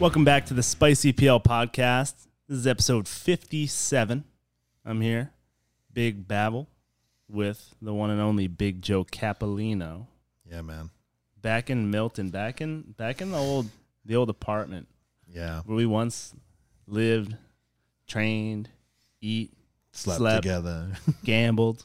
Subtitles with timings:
[0.00, 2.14] Welcome back to the Spicy PL podcast.
[2.48, 4.24] This is episode 57.
[4.84, 5.30] I'm here,
[5.92, 6.68] Big Babble,
[7.28, 10.06] with the one and only Big Joe Capolino.
[10.50, 10.90] Yeah, man.
[11.40, 13.68] Back in Milton, back in back in the old
[14.04, 14.88] the old apartment
[15.28, 15.60] Yeah.
[15.66, 16.34] where we once
[16.86, 17.36] lived,
[18.06, 18.70] trained,
[19.20, 19.52] eat,
[19.92, 20.42] Slept, Slept.
[20.42, 20.92] together.
[21.24, 21.84] gambled,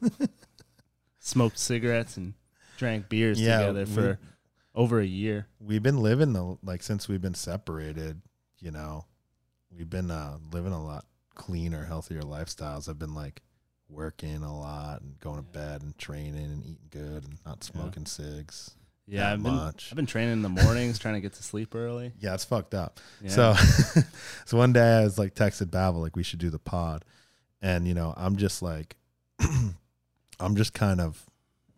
[1.20, 2.34] smoked cigarettes, and
[2.78, 4.28] drank beers Yeah, together for we-
[4.76, 5.48] over a year.
[5.60, 8.22] we've been living the like since we've been separated,
[8.60, 9.06] you know.
[9.76, 12.88] We've been uh living a lot cleaner, healthier lifestyles.
[12.90, 13.42] I've been like
[13.90, 18.06] working a lot and going to bed and training and eating good and not smoking
[18.06, 18.76] cigs.
[19.08, 19.90] Yeah, I've been much.
[19.92, 22.12] I've been training in the mornings, trying to get to sleep early.
[22.20, 23.00] Yeah, it's fucked up.
[23.22, 23.30] Yeah.
[23.30, 23.54] So,
[24.46, 27.06] so one day I was like texted Babel like we should do the pod,
[27.62, 28.96] and you know I'm just like,
[30.40, 31.24] I'm just kind of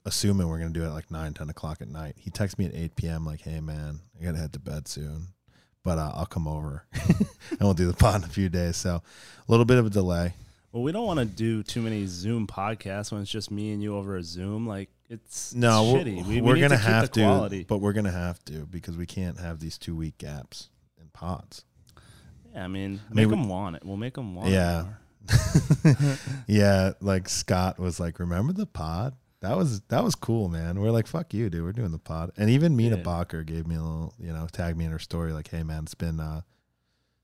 [0.08, 2.16] assuming we're gonna do it at like 9, 10 o'clock at night.
[2.18, 3.26] He texts me at eight p.m.
[3.26, 5.28] like, hey man, I gotta head to bed soon,
[5.84, 6.86] but uh, I'll come over
[7.52, 8.78] and we'll do the pod in a few days.
[8.78, 9.02] So a
[9.52, 10.34] little bit of a delay.
[10.72, 13.82] Well, we don't want to do too many Zoom podcasts when it's just me and
[13.82, 14.68] you over a Zoom.
[14.68, 16.26] Like it's No, it's we're, shitty.
[16.28, 17.62] We, we're we need gonna to have quality.
[17.64, 20.70] to, but we're gonna have to because we can't have these two week gaps
[21.02, 21.64] in pods.
[22.54, 23.84] yeah, I mean, I make mean, we- them want it.
[23.86, 24.82] We'll make them want Yeah.
[24.82, 24.86] it.
[24.86, 26.18] more.
[26.48, 29.14] yeah, like Scott was like, "Remember the pod?
[29.42, 31.64] That was that was cool, man." We're like, "Fuck you, dude.
[31.64, 33.04] We're doing the pod." And even Mina Yeah.
[33.04, 35.84] Bacher gave me a little, you know, tagged me in her story, like, "Hey, man,
[35.84, 36.42] it's been uh,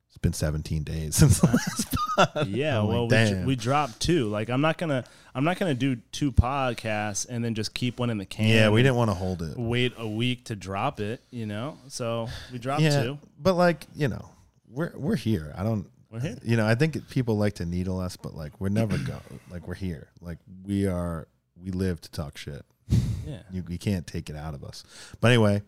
[0.10, 1.98] it's been 17 days since the last pod."
[2.48, 4.28] Yeah, I'm like, well, we, we dropped two.
[4.30, 5.04] Like, I'm not gonna,
[5.34, 8.48] I'm not gonna do two podcasts and then just keep one in the can.
[8.48, 9.58] yeah, we didn't want to hold it.
[9.58, 11.22] wait a week to drop it.
[11.32, 13.18] You know, so we dropped Yeah, two.
[13.40, 14.30] but like, you know,
[14.70, 15.52] we're we're here.
[15.58, 15.90] I don't.
[16.12, 16.38] We're here.
[16.44, 19.18] You know, I think people like to needle us, but like, we're never go.
[19.50, 20.10] Like, we're here.
[20.22, 21.28] Like, we are.
[21.64, 22.66] We live to talk shit.
[23.26, 24.84] Yeah, You, you can't take it out of us.
[25.22, 25.62] But anyway,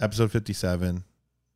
[0.00, 1.04] episode 57,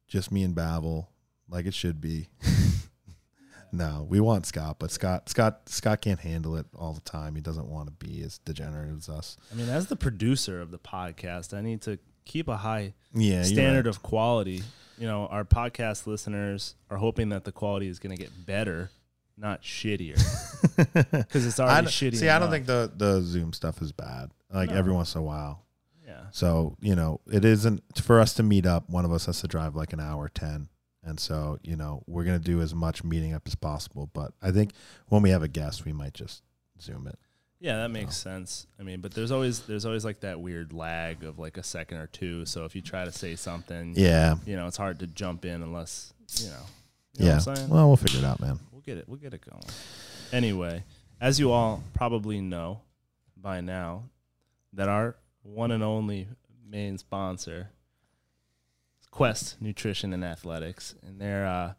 [0.06, 1.10] just me and Babel,
[1.48, 2.28] like it should be.
[3.72, 7.34] no, we want Scott, but Scott Scott Scott can't handle it all the time.
[7.34, 9.36] He doesn't want to be as degenerate as us.
[9.50, 13.42] I mean, as the producer of the podcast, I need to keep a high Yeah,
[13.42, 13.94] standard right.
[13.96, 14.62] of quality.
[14.98, 18.90] You know, our podcast listeners are hoping that the quality is going to get better,
[19.40, 20.16] not shittier,
[21.12, 22.16] because it's I already don't- shitty.
[22.16, 24.30] See, I don't think the the Zoom stuff is bad.
[24.52, 24.76] Like No.
[24.76, 25.64] every once in a while.
[26.06, 28.90] Yeah, So, you know, it isn't for us to meet up.
[28.90, 30.68] One of us has to drive like an hour 10.
[31.04, 34.10] And so, you know, we're going to do as much meeting up as possible.
[34.12, 34.72] But I think
[35.06, 36.42] when we have a guest, we might just
[36.80, 37.16] Zoom it.
[37.60, 38.66] yeah, that makes sense.
[38.80, 41.98] I mean, but there's always there's always like that weird lag of like a second
[41.98, 42.44] or two.
[42.44, 44.34] So if you try to say something, Yeah.
[44.44, 46.54] you know, it's hard to jump in unless you know.
[47.14, 47.36] You know yeah.
[47.38, 47.68] what I'm saying?
[47.70, 48.58] Well, we'll figure it out, man.
[48.80, 49.08] We'll get it.
[49.08, 49.62] We'll get it going.
[50.32, 50.84] Anyway,
[51.20, 52.80] as you all probably know
[53.36, 54.04] by now,
[54.72, 56.28] that our one and only
[56.66, 57.68] main sponsor,
[59.02, 61.74] is Quest Nutrition and Athletics, and they're uh,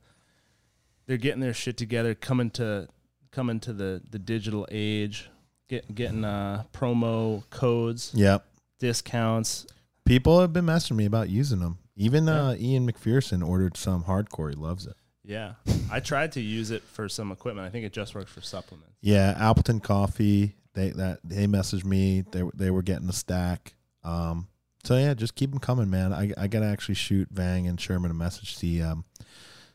[1.07, 2.87] they're getting their shit together, coming to
[3.31, 5.27] coming to the the digital age,
[5.67, 8.45] get, getting uh, promo codes, Yep.
[8.77, 9.65] discounts.
[10.05, 11.79] People have been messaging me about using them.
[11.95, 14.51] Even uh, Ian McPherson ordered some hardcore.
[14.51, 14.93] He loves it.
[15.31, 15.53] Yeah,
[15.89, 17.65] I tried to use it for some equipment.
[17.65, 18.97] I think it just works for supplements.
[18.99, 20.57] Yeah, Appleton Coffee.
[20.73, 22.25] They that they messaged me.
[22.29, 23.75] They they were getting a stack.
[24.03, 24.49] Um,
[24.83, 26.11] so yeah, just keep them coming, man.
[26.11, 29.05] I I gotta actually shoot Vang and Sherman a message see um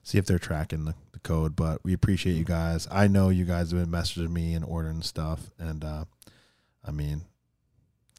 [0.02, 1.56] see if they're tracking the, the code.
[1.56, 2.86] But we appreciate you guys.
[2.90, 6.04] I know you guys have been messaging me and ordering stuff, and uh,
[6.84, 7.22] I mean,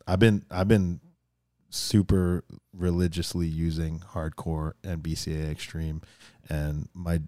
[0.08, 1.02] I've been I've been
[1.69, 2.44] super
[2.74, 6.02] religiously using hardcore and BCA extreme,
[6.50, 7.22] and my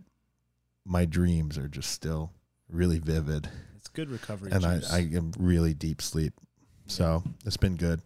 [0.86, 2.32] my dreams are just still
[2.70, 4.52] really vivid It's good recovery.
[4.52, 4.92] and I, juice.
[4.94, 6.34] I am really deep sleep.
[6.88, 8.02] So it's been good.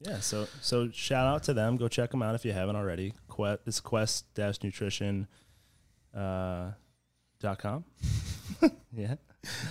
[0.00, 1.76] Yeah, so so shout out to them.
[1.76, 3.12] Go check them out if you haven't already.
[3.28, 5.26] Quest it's quest dash nutrition
[6.14, 6.72] uh,
[7.40, 7.84] dot com.
[8.92, 9.16] yeah,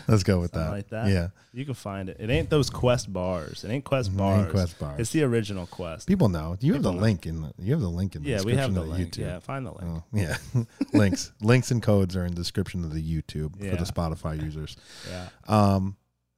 [0.08, 0.72] Let's go with that.
[0.72, 1.08] like that.
[1.08, 2.18] Yeah, you can find it.
[2.20, 3.64] It ain't those Quest bars.
[3.64, 4.52] It ain't Quest Ain't bars.
[4.52, 5.00] Quest bars.
[5.00, 6.08] It's the original Quest.
[6.08, 6.58] People know.
[6.60, 7.00] You have the know.
[7.00, 7.54] link in the.
[7.60, 9.12] You have the link in the yeah, we have the the link.
[9.14, 9.20] YouTube.
[9.20, 9.84] Yeah, find the link.
[9.84, 10.38] Oh, yeah,
[10.94, 14.76] links, links, and codes are in the description of the YouTube for the Spotify users.
[15.10, 15.98] Yeah, Um,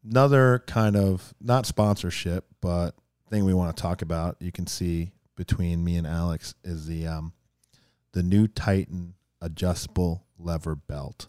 [0.10, 2.96] another kind of not sponsorship, but
[3.30, 4.38] thing we want to talk about.
[4.40, 7.34] You can see between me and Alex is the um,
[8.14, 11.28] the new Titan adjustable lever belt.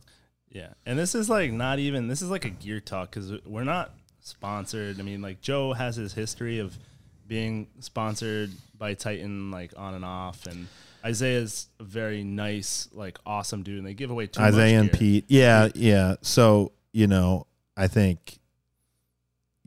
[0.50, 0.68] Yeah.
[0.86, 2.08] And this is like not even.
[2.08, 5.00] This is like a gear talk because we're not sponsored.
[5.00, 6.76] I mean, like Joe has his history of
[7.26, 10.68] being sponsored by Titan, like on and off, and
[11.04, 14.92] Isaiah's a very nice, like awesome dude, and they give away too much Isaiah and.
[14.92, 15.24] Pete.
[15.28, 16.16] Yeah, yeah.
[16.22, 17.46] So, you know,
[17.76, 18.38] I think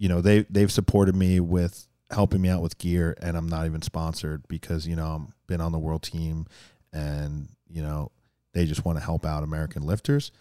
[0.02, 3.68] you know, they they've supported me with helping me out with gear and I'm not
[3.68, 6.48] even sponsored because, you know, I'm been on the world team
[6.92, 8.12] and you know,
[8.54, 10.32] they just want to help out American lifters.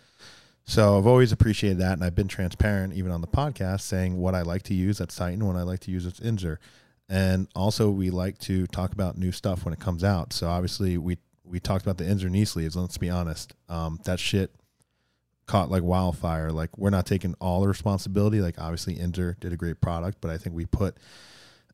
[0.64, 4.34] So I've always appreciated that, and I've been transparent even on the podcast, saying what
[4.34, 6.58] I like to use at Titan, what I like to use at Inzer,
[7.08, 10.32] and also we like to talk about new stuff when it comes out.
[10.32, 12.76] So obviously we we talked about the Inzer knee sleeves.
[12.76, 14.54] Let's be honest, um, that shit
[15.46, 16.52] caught like wildfire.
[16.52, 18.40] Like we're not taking all the responsibility.
[18.40, 20.96] Like obviously Inzer did a great product, but I think we put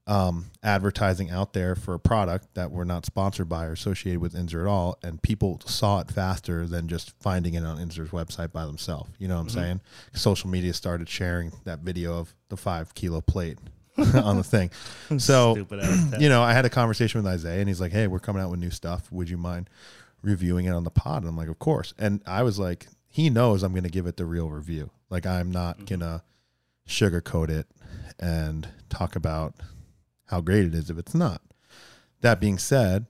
[0.06, 4.34] um, advertising out there for a product that we're not sponsored by or associated with
[4.34, 8.52] Inzer at all, and people saw it faster than just finding it on Inzer's website
[8.52, 9.10] by themselves.
[9.18, 9.58] You know what I'm Mm-hmm.
[9.60, 9.80] saying?
[10.14, 13.58] Social media started sharing that video of the five kilo plate
[14.14, 14.70] on the thing.
[15.18, 16.20] So Stupid ass tech.
[16.20, 18.50] you know, I had a conversation with Isaiah, and he's like, "Hey, we're coming out
[18.50, 19.10] with new stuff.
[19.10, 19.68] Would you mind
[20.22, 23.28] reviewing it on the pod?" And I'm like, "Of course." And I was like, "He
[23.30, 24.90] knows I'm going to give it the real review.
[25.10, 26.22] Like, I'm not gonna
[26.88, 27.66] sugarcoat it
[28.20, 29.54] and talk about
[30.26, 31.42] how great it is if it's not."
[32.20, 33.06] That being said,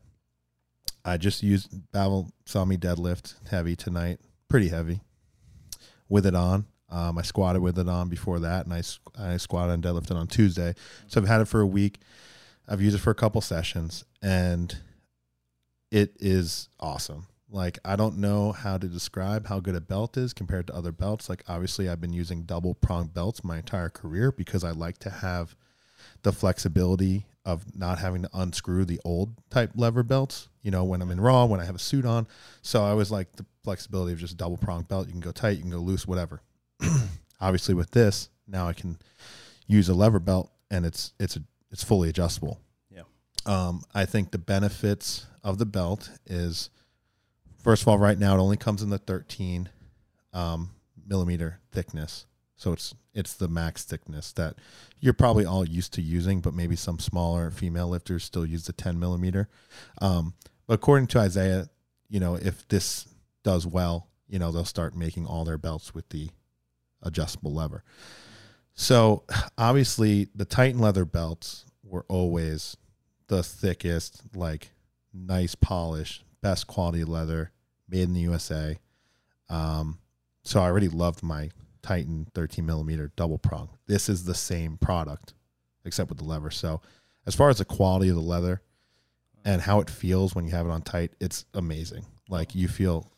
[1.04, 4.18] I just used Babel saw me deadlift heavy tonight,
[4.48, 5.00] pretty heavy,
[6.08, 6.66] with it on.
[6.88, 8.82] Um, I squatted with it on before that, and I
[9.18, 10.74] I squatted and deadlifted on Tuesday.
[11.06, 12.00] So I've had it for a week.
[12.68, 14.76] I've used it for a couple sessions, and
[15.90, 17.26] it is awesome.
[17.48, 20.92] Like I don't know how to describe how good a belt is compared to other
[20.92, 21.28] belts.
[21.28, 25.10] Like obviously, I've been using double prong belts my entire career because I like to
[25.10, 25.54] have
[26.26, 30.48] the flexibility of not having to unscrew the old type lever belts.
[30.60, 32.26] You know, when I'm in raw, when I have a suit on.
[32.62, 35.06] So I always like the flexibility of just a double prong belt.
[35.06, 36.42] You can go tight, you can go loose, whatever.
[37.40, 38.98] Obviously, with this now, I can
[39.68, 42.58] use a lever belt, and it's it's a, it's fully adjustable.
[42.90, 43.02] Yeah.
[43.46, 46.70] Um, I think the benefits of the belt is,
[47.62, 49.68] first of all, right now it only comes in the 13
[50.32, 50.70] um,
[51.06, 52.26] millimeter thickness,
[52.56, 54.56] so it's it's the max thickness that
[55.00, 58.72] you're probably all used to using, but maybe some smaller female lifters still use the
[58.72, 59.48] 10 millimeter.
[60.02, 60.34] Um,
[60.66, 61.70] but according to Isaiah,
[62.08, 63.08] you know, if this
[63.42, 66.28] does well, you know, they'll start making all their belts with the
[67.02, 67.84] adjustable lever.
[68.74, 69.24] So
[69.56, 72.76] obviously, the Titan leather belts were always
[73.28, 74.72] the thickest, like
[75.12, 77.50] nice polish, best quality leather,
[77.88, 78.78] made in the USA.
[79.48, 79.98] Um,
[80.42, 81.50] so I already loved my
[81.86, 83.68] Titan 13 millimeter double prong.
[83.86, 85.34] This is the same product,
[85.84, 86.50] except with the lever.
[86.50, 86.80] So
[87.26, 88.60] as far as the quality of the leather
[89.44, 92.04] and how it feels when you have it on tight, it's amazing.
[92.28, 93.08] Like you feel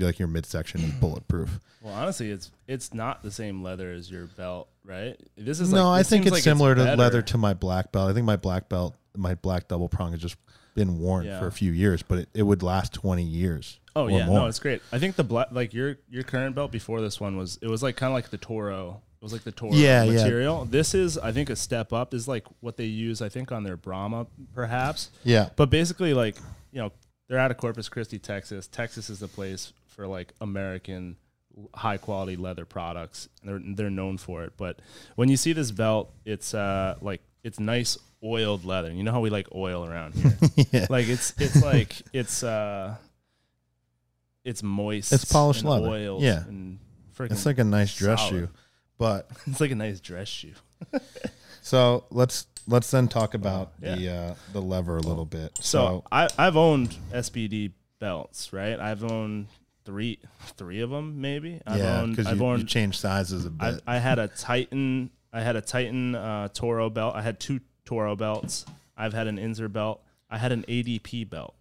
[0.00, 1.60] like your midsection is bulletproof.
[1.80, 5.16] Well, honestly, it's it's not the same leather as your belt, right?
[5.36, 6.96] This is no, like, I think it's like similar to better.
[6.96, 8.10] leather to my black belt.
[8.10, 10.36] I think my black belt, my black double prong has just
[10.74, 11.38] been worn Yeah.
[11.38, 13.78] for a few years, but it, it would last 20 years.
[14.04, 14.40] Oh yeah, more.
[14.40, 14.82] no, it's great.
[14.92, 17.82] I think the black, like your your current belt before this one was it was
[17.82, 19.02] like kind of like the Toro.
[19.20, 20.12] It was like the Toro Yeah, yeah.
[20.22, 20.64] material.
[20.64, 22.14] This is, I think, a step up.
[22.14, 25.10] Is like what they use, I think, on their Brahma, perhaps.
[25.24, 25.48] yeah.
[25.56, 26.36] But basically, like
[26.72, 26.92] you know,
[27.28, 28.68] they're out of Corpus Christi, Texas.
[28.68, 31.16] Texas is the place for like American
[31.74, 33.28] high quality leather products.
[33.42, 34.52] They're they're known for it.
[34.56, 34.78] But
[35.16, 38.92] when you see this belt, it's uh like it's nice oiled leather.
[38.92, 40.36] You know how we like oil around here.
[40.70, 40.86] yeah.
[40.90, 42.94] like it's it's like it's uh
[44.48, 45.12] it's moist.
[45.12, 45.88] It's polished and leather.
[45.88, 46.44] oiled Yeah.
[46.46, 46.78] and.
[47.20, 48.30] It's like a nice dress solid.
[48.30, 48.48] shoe.
[48.96, 50.52] But it's like a nice dress shoe.
[51.62, 53.94] so let's let's then talk about Yeah.
[53.96, 55.56] the uh, the lever a little bit.
[55.60, 58.78] So, So, I I've owned SBD belts, right?
[58.78, 59.48] I've owned
[59.84, 60.20] three
[60.56, 61.60] three of them maybe.
[61.66, 63.82] I've yeah, owned because I've you, you changed sizes a I, bit.
[63.86, 67.14] I had a Titan I had a Titan uh, Toro belt.
[67.16, 68.64] I had two Toro belts.
[68.96, 70.02] I've had an Inzer belt.
[70.30, 71.54] I had an ADP belt.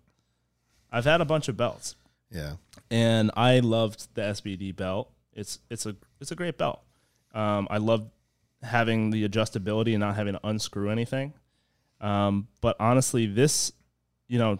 [0.91, 1.96] I've had a bunch of belts.
[2.31, 2.53] Yeah,
[2.89, 5.12] and I loved the SBD belt.
[5.34, 6.81] It's it's a it's a great belt.
[7.34, 8.10] Um, I love
[8.63, 11.34] having the adjustability and not having to unscrew anything.
[12.01, 13.72] Um, but honestly, this
[14.27, 14.60] you know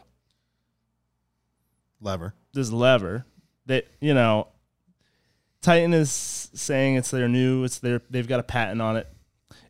[2.02, 2.34] lever.
[2.54, 3.26] this lever
[3.66, 4.48] that you know
[5.62, 9.08] Titan is saying it's their new it's their they've got a patent on it.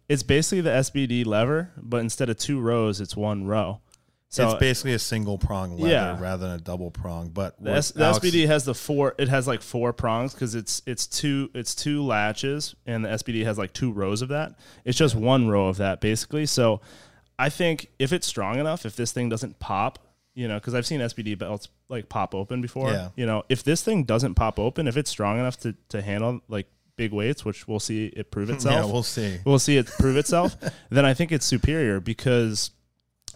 [0.07, 3.81] It's basically the SBD lever, but instead of two rows, it's one row.
[4.29, 6.19] So it's basically a single prong leather Yeah.
[6.21, 7.29] rather than a double prong.
[7.29, 9.15] But The, S, the SBD has the four.
[9.17, 13.45] It has like four prongs because it's it's two it's two latches, and the SBD
[13.45, 14.53] has like two rows of that.
[14.83, 16.45] It's just one row of that basically.
[16.45, 16.81] So,
[17.39, 19.99] I think if it's strong enough, if this thing doesn't pop,
[20.35, 22.91] you know, because I've seen SBD belts like pop open before.
[22.91, 23.09] Yeah.
[23.15, 26.41] You know, if this thing doesn't pop open, if it's strong enough to to handle
[26.49, 26.67] like
[26.97, 29.37] big weights, which we'll see it prove itself yeah, we'll see.
[29.45, 30.57] we'll see it prove itself,
[30.89, 32.71] then I think it's superior because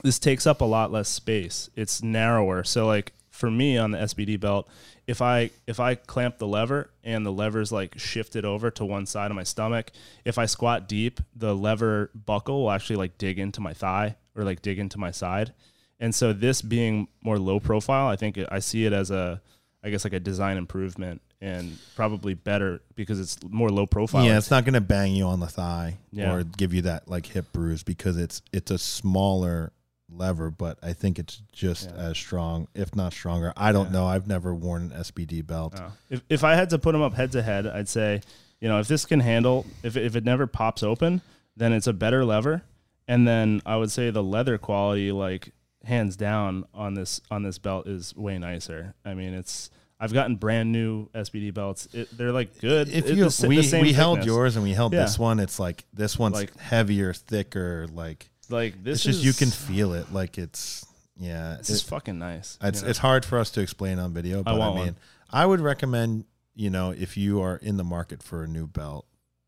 [0.03, 1.69] this takes up a lot less space.
[1.75, 2.63] It's narrower.
[2.63, 4.67] So like for me on the SBD belt,
[5.07, 9.05] if I if I clamp the lever and the lever's like shifted over to one
[9.05, 9.91] side of my stomach,
[10.25, 14.43] if I squat deep, the lever buckle will actually like dig into my thigh or
[14.43, 15.53] like dig into my side.
[15.99, 19.39] And so this being more low profile, I think it, I see it as a,
[19.83, 24.25] I guess like a design improvement and probably better because it's more low profile.
[24.25, 26.33] Yeah, it's not going to bang you on the thigh Yeah.
[26.33, 29.71] or give you that like hip bruise because it's it's a smaller
[30.11, 32.03] lever, but I think it's just Yeah.
[32.09, 33.53] as strong, if not stronger.
[33.55, 33.91] I don't Yeah.
[33.93, 34.05] know.
[34.07, 35.73] I've never worn an SBD belt.
[35.77, 35.91] Oh.
[36.09, 38.21] If if I had to put them up head to head, I'd say,
[38.59, 41.21] you know, if this can handle, if it, if it never pops open,
[41.57, 42.61] then it's a better lever.
[43.07, 45.53] And then I would say the leather quality, like
[45.83, 48.93] hands down on this on this belt, is way nicer.
[49.05, 51.87] I mean, it's I've gotten brand new SBD belts.
[51.93, 52.89] It, they're like good.
[52.89, 55.01] If It- you the sa- the we same we held yours and we held Yeah.
[55.03, 57.87] this one, it's like this one's Like- heavier, thicker.
[57.93, 58.97] Like like this.
[58.97, 60.11] it's just is, you can feel it.
[60.13, 60.85] Like it's
[61.17, 61.55] yeah.
[61.57, 62.57] This it- is fucking nice.
[62.61, 62.89] It's you know?
[62.89, 64.95] it's hard for us to explain on video, but I, want mean, one.
[65.31, 69.05] I would recommend you know if you are in the market for a new belt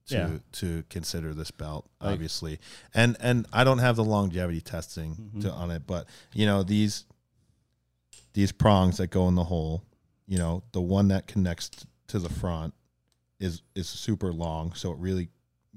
[0.07, 0.29] to Yeah.
[0.53, 2.59] to consider this belt, Like- obviously.
[2.93, 5.41] And and I don't have the longevity testing Mhm.
[5.41, 7.05] to, on it, but you know these
[8.33, 9.83] these prongs that go in the hole,
[10.27, 11.69] you know, the one that connects
[12.07, 12.73] to the front
[13.39, 15.29] is is super long, so it really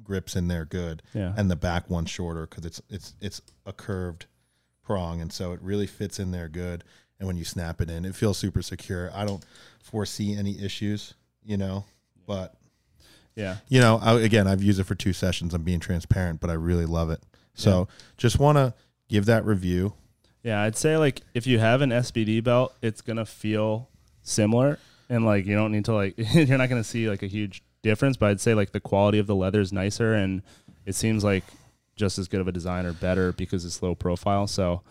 [0.06, 1.34] grips in there good yeah.
[1.36, 4.26] and the back one's shorter because it's it's it's a curved
[4.86, 6.84] prong, and so it really fits in there good.
[7.18, 9.10] And when you snap it in, it feels super secure.
[9.14, 9.44] I don't
[9.82, 11.84] foresee any issues, you know.
[12.26, 12.54] But
[13.34, 13.56] yeah.
[13.68, 15.54] you know, I, again, I've used it for two sessions.
[15.54, 17.22] I'm being transparent, but I really love it.
[17.54, 18.74] So just want to
[19.08, 19.94] give that review.
[20.42, 23.88] Yeah, I'd say like if you have an SBD belt, it's gonna feel
[24.22, 27.64] similar, and like you don't need to like you're not gonna see like a huge
[27.86, 28.16] difference.
[28.18, 30.42] But I'd say like the quality of the leather is nicer, and
[30.84, 31.44] it seems like
[31.96, 34.46] just as good of a design or better because it's low profile.
[34.46, 34.82] So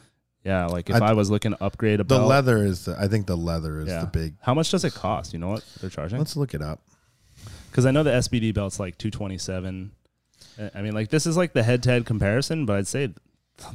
[0.44, 2.96] yeah, like if I- I, was looking to upgrade a The belt, leather is, the,
[3.00, 4.02] I think, the leather is Yeah.
[4.02, 4.34] the big.
[4.42, 5.34] how much does it cost?
[5.34, 6.18] You know what they're charging?
[6.20, 6.82] Let's look it up.
[7.70, 9.92] Because I know the SBD belt's like two twenty seven.
[10.74, 13.14] I mean, like this is like the head to head comparison, but I'd say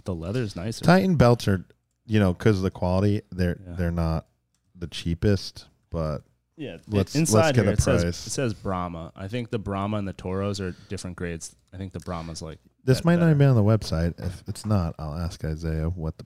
[0.05, 0.85] the leather's nicer.
[0.85, 1.65] Titan belts are,
[2.07, 3.75] you know, because of the quality, they're Yeah.
[3.77, 4.27] they're not
[4.75, 6.23] the cheapest, but
[6.61, 9.13] Yeah, Let's- inside let's here it says it says Brahma.
[9.17, 11.57] I think the Brahma and the Toros are different grades.
[11.73, 13.31] I think the Brahma's like This might not better.
[13.31, 14.21] even be on the website.
[14.23, 16.25] If it's not, I'll ask Isaiah what the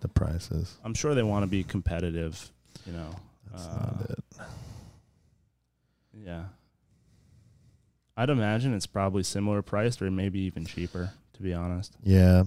[0.00, 0.78] the price is.
[0.82, 2.50] I'm sure they want to be competitive.
[2.86, 3.10] You know,
[3.50, 4.24] That's uh, not it.
[6.14, 6.44] yeah.
[8.16, 11.12] I'd imagine it's probably similar priced or maybe even cheaper.
[11.34, 12.44] To be honest, Yeah,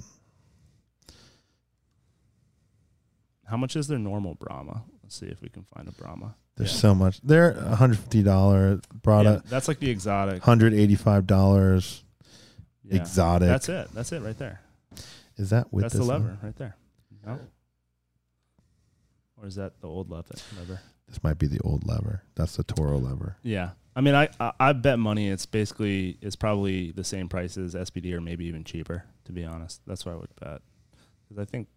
[3.46, 4.84] how much is their normal Brahma?
[5.04, 6.36] Let's see if we can find a Brahma.
[6.58, 6.78] There's Yeah.
[6.80, 7.22] so much.
[7.22, 10.42] They're 150 dollar Yeah, product, that's like the exotic.
[10.46, 12.04] 185 dollars
[12.84, 13.02] Yeah.
[13.02, 13.48] exotic.
[13.48, 13.90] That's it.
[13.94, 14.62] That's it right there.
[15.38, 16.24] is that with that's the this one?
[16.24, 16.76] lever right there.
[17.26, 17.40] No.
[19.40, 20.34] Or is that the old lever?
[20.58, 20.80] lever?
[21.08, 22.24] This might be the old lever.
[22.36, 23.38] That's the Toro lever.
[23.44, 27.58] Yeah, I mean, I, I I bet money it's basically it's probably the same price
[27.58, 29.04] as SBD or maybe even cheaper.
[29.26, 30.62] To be honest, that's what I would bet
[31.24, 31.68] because I think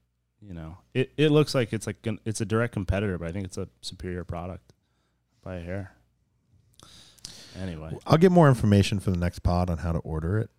[0.42, 3.32] you know it, it looks like it's like an, it's a direct competitor, but I
[3.32, 4.72] think it's a superior product
[5.42, 5.92] by a hair.
[7.60, 10.50] Anyway, I'll get more information for the next pod on how to order it.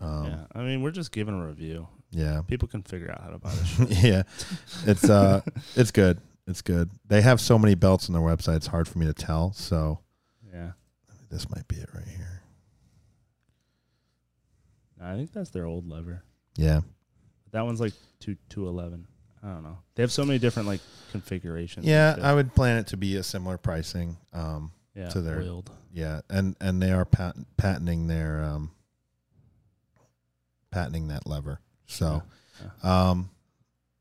[0.00, 1.88] Um, yeah, I mean we're just giving a review.
[2.10, 2.42] yeah.
[2.46, 4.02] People can figure out how to buy this.
[4.04, 4.22] yeah,
[4.86, 5.40] it's uh,
[5.76, 6.20] it's good.
[6.46, 6.90] It's good.
[7.08, 8.56] They have so many belts on their website.
[8.56, 9.52] It's hard for me to tell.
[9.54, 10.00] So
[10.52, 10.72] yeah,
[11.30, 12.42] this might be it right here.
[15.00, 16.22] I think that's their old lever.
[16.56, 16.80] Yeah,
[17.54, 19.06] That one's like two two eleven.
[19.42, 19.78] I don't know.
[19.94, 20.80] They have so many different like
[21.12, 21.86] configurations.
[21.86, 22.16] yeah.
[22.20, 24.16] I would plan it to be a similar pricing.
[24.32, 25.70] Um, yeah, to their- oiled.
[25.92, 28.70] yeah, and and they are patent, patenting their um,
[30.70, 31.60] patenting that lever.
[31.86, 32.22] So,
[32.82, 33.30] um,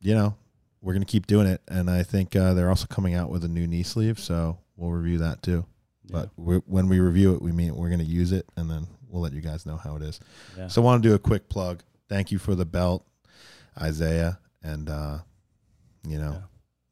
[0.01, 0.35] you know,
[0.81, 3.47] we're gonna keep doing it, and I think uh, they're also coming out with a
[3.47, 4.19] new knee sleeve.
[4.19, 5.65] So we'll review that too.
[6.05, 9.21] Yeah, But when we review it, we mean we're gonna use it, and then we'll
[9.21, 10.19] let you guys know how it is.
[10.57, 10.67] yeah.
[10.67, 11.83] So I want to do a quick plug.
[12.09, 13.05] Thank you for the belt,
[13.79, 15.19] Isaiah, and uh,
[16.07, 16.43] you know,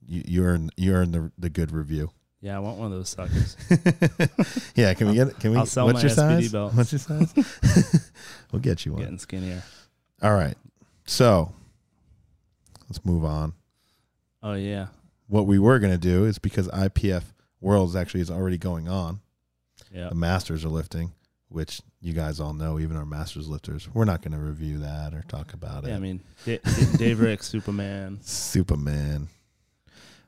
[0.08, 2.12] you you earned you earned the the good review.
[2.42, 3.56] Yeah, I want one of those suckers.
[4.76, 5.40] yeah, can we get it?
[5.40, 5.58] Can we?
[5.58, 6.52] I'll sell what's my your SBD size?
[6.52, 6.74] belt.
[6.74, 8.12] What's your size?
[8.52, 9.02] we'll get you one.
[9.02, 9.62] Getting skinnier.
[10.24, 10.56] All right.
[11.06, 11.54] So
[12.90, 13.54] let's move on.
[14.42, 14.88] Oh yeah.
[15.28, 17.24] What we were gonna do is because IPF
[17.60, 19.22] Worlds actually is already going on.
[19.94, 20.10] Yeah.
[20.10, 21.14] The Masters are lifting,
[21.52, 22.80] which you guys all know.
[22.80, 25.90] Even our Masters lifters, we're not gonna review that or talk about it.
[25.90, 26.60] Yeah, I mean, D-
[26.98, 28.20] Dave Rick, Superman.
[28.22, 29.28] Superman.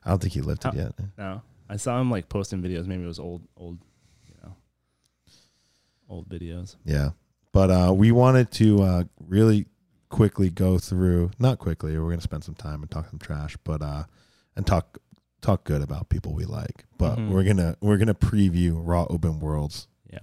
[0.04, 0.92] I don't think he lifted yet.
[1.16, 2.86] No, I saw him like posting videos.
[2.86, 3.78] Maybe it was old, old,
[4.26, 4.54] you know,
[6.08, 6.76] old videos.
[6.84, 7.10] Yeah.
[7.52, 9.66] But uh, we wanted to uh, really
[10.08, 13.56] quickly go through, not quickly, we're going to spend some time and talk some trash,
[13.64, 14.04] but uh,
[14.56, 14.98] and talk
[15.40, 16.84] talk good about people we like.
[16.98, 17.28] But Mhm.
[17.30, 20.20] we're gonna we're gonna preview Raw Open Worlds, Yeah.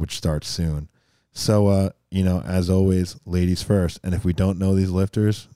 [0.00, 0.88] Which starts soon.
[1.32, 4.00] So uh, you know, as always, ladies first.
[4.02, 5.46] And if we don't know these lifters,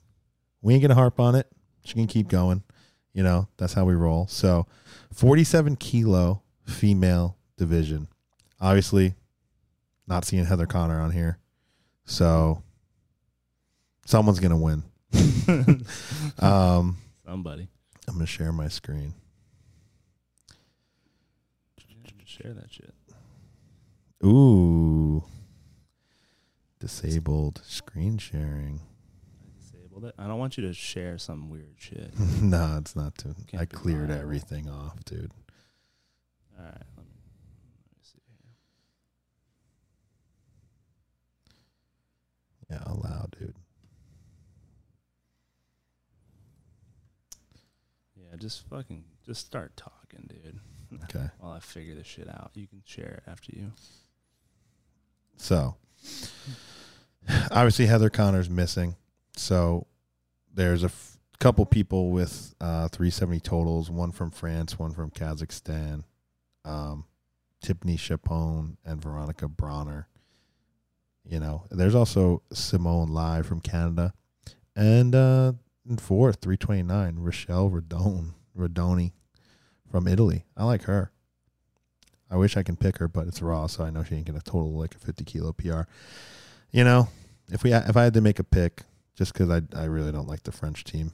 [0.63, 1.51] we ain't gonna harp on it.
[1.85, 2.63] She can keep going.
[3.15, 4.27] You know, that's how we roll.
[4.27, 4.67] So,
[5.13, 8.09] 47 kilo female division.
[8.61, 9.15] Obviously,
[10.09, 11.39] not seeing Heather Connor on here.
[12.07, 12.63] So,
[14.05, 14.83] someone's going to win.
[16.41, 17.69] um, Somebody
[18.09, 19.15] I'm going to share my screen.
[22.27, 22.93] share that shit.
[24.25, 25.23] Ooh.
[26.81, 28.81] Disabled screen sharing.
[29.43, 30.15] I disabled it.
[30.19, 32.19] I don't want you to share some weird shit.
[32.43, 33.35] no, it's not too.
[33.47, 35.31] Can't I cleared everything off, dude.
[36.59, 36.73] All right.
[36.97, 37.13] Let me,
[37.87, 38.21] let me see
[42.69, 42.79] here.
[42.79, 43.55] Yeah, allow, dude.
[48.17, 50.61] Yeah, just fucking just start talking, dude.
[51.05, 51.29] Okay.
[51.41, 53.73] While I figure this shit out, you can share it after you.
[55.37, 55.77] So,
[57.51, 58.97] obviously, Heather Connor's missing.
[59.37, 59.87] So,
[60.53, 66.05] there's a f- couple people with uh, 370 totals one from France, one from Kazakhstan,
[66.65, 67.05] um,
[67.61, 70.09] Tiffany Chapon, and Veronica Bronner.
[71.25, 74.13] You know, there's also Simone Live from Canada.
[74.77, 75.53] And uh,
[75.99, 79.13] fourth, 329, Rochelle Radone, Radoni
[79.91, 80.45] from Italy.
[80.57, 81.11] I like her.
[82.31, 84.41] I wish I can pick her, but it's raw, so I know she ain't gonna
[84.41, 85.83] total like a 50 kilo PR.
[86.71, 87.09] You know,
[87.51, 88.83] if we if I had to make a pick,
[89.15, 91.13] just because I I really don't like the French team,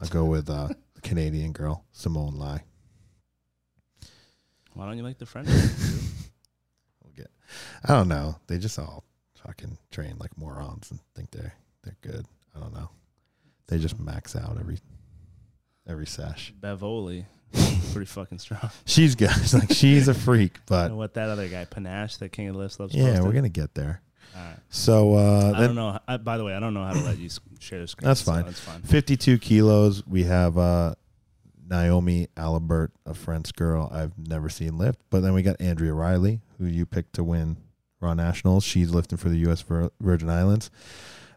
[0.00, 2.64] I'll go with uh, the Canadian girl Simone Lai.
[4.74, 5.48] Why don't you like the French?
[7.02, 7.30] We'll get.
[7.82, 8.36] I don't know.
[8.46, 9.04] They just all
[9.46, 12.26] fucking train like morons and think they're they're good.
[12.54, 12.90] I don't know.
[13.68, 14.78] They just max out every
[15.88, 16.52] every sesh.
[16.60, 17.24] Bevoli,
[17.92, 18.70] pretty fucking strong.
[18.84, 19.30] She's good.
[19.36, 22.48] It's like she's a freak, You but know what that other guy, Panache, that King
[22.48, 22.94] of the Lifts loves.
[22.94, 23.24] yeah, posted?
[23.24, 24.00] we're gonna get there.
[24.36, 24.56] All right.
[24.68, 25.98] So uh, I don't know.
[26.06, 28.06] I, by the way, I don't know how to let you share the screen.
[28.06, 28.44] That's so fine.
[28.44, 28.82] That's fine.
[28.82, 30.06] 52 kilos.
[30.06, 30.94] We have uh,
[31.68, 35.00] Naomi Alibert, a French girl I've never seen lift.
[35.10, 37.56] But then we got Andrea Riley, who you picked to win
[38.00, 38.62] Raw Nationals.
[38.64, 39.64] She's lifting for the U.S.
[40.00, 40.70] Virgin Islands.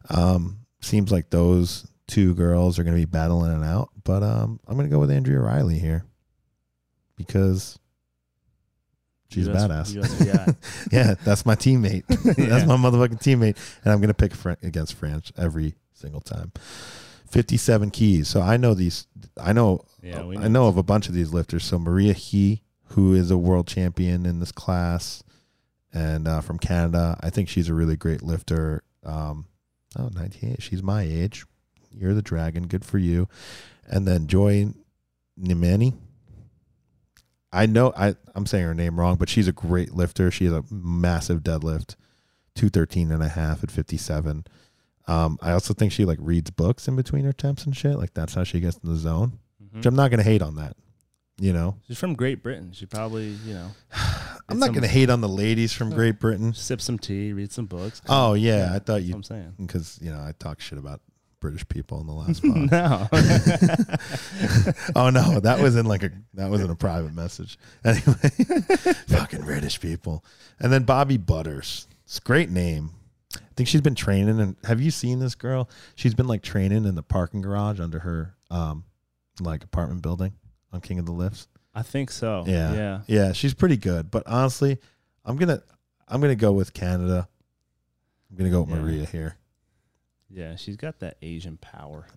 [0.09, 3.89] Um, seems like those two girls are going to be battling it out.
[4.03, 6.03] But um, I'm going to go with Andrea Riley here
[7.15, 7.79] because
[9.29, 9.95] she's US badass.
[10.03, 10.55] US
[10.91, 12.05] yeah, that's my teammate.
[12.07, 12.65] that's Yeah.
[12.65, 16.51] my motherfucking teammate, and I'm gonna pick Fran- against France every single time.
[17.29, 18.27] Fifty-seven keys.
[18.27, 19.07] So I know these.
[19.41, 19.85] I know.
[20.01, 21.63] Yeah, we I know of a bunch of these lifters.
[21.63, 25.23] So Maria He, who is a world champion in this class,
[25.93, 28.83] and uh, from Canada, I think she's a really great lifter.
[29.03, 29.45] Um,
[29.97, 30.61] oh, 98.
[30.61, 31.45] She's my age.
[31.91, 32.67] You're the dragon.
[32.67, 33.27] Good for you.
[33.89, 34.67] And then Joy
[35.39, 35.95] Nnamani.
[37.51, 40.31] I know I, I'm saying her name wrong, but she's a great lifter.
[40.31, 41.95] She has a massive deadlift,
[42.55, 44.45] 213 and a half at 57.
[45.07, 47.97] Um, I also think she like reads books in between her attempts and shit.
[47.97, 49.39] Like that's how she gets in the zone.
[49.63, 49.75] Mhm.
[49.77, 50.75] Which I'm not gonna hate on that.
[51.39, 52.71] You know, She's from Great Britain.
[52.73, 53.67] She probably, you know,
[54.49, 55.95] I'm not gonna hate on the ladies from No.
[55.95, 56.53] Great Britain.
[56.53, 58.01] sip some tea, read some books.
[58.07, 59.53] Oh yeah, I thought That's what you I'm saying.
[59.59, 61.01] because you know I talk shit about
[61.43, 62.71] British people in the last pod.
[62.71, 63.07] no.
[64.95, 67.57] oh no, that was in like a that was in a private message.
[67.85, 68.29] Anyway,
[69.07, 70.23] fucking British people.
[70.59, 71.85] And then Bobbi Butters.
[72.05, 72.91] It's a great name.
[73.35, 75.69] I think she's been training and have you seen this girl?
[75.95, 78.85] She's been like training in the parking garage under her um
[79.41, 80.33] like apartment building
[80.71, 81.47] on King of the Lifts.
[81.75, 82.45] I think so.
[82.47, 82.73] Yeah.
[82.73, 83.01] Yeah.
[83.07, 84.09] Yeah, she's pretty good.
[84.11, 84.79] But honestly,
[85.25, 85.61] I'm gonna
[86.07, 87.27] I'm gonna go with Canada.
[88.31, 88.81] I'm gonna go with Yeah.
[88.81, 89.35] Maria here.
[90.33, 90.55] Yeah.
[90.55, 92.07] She's got that Asian power.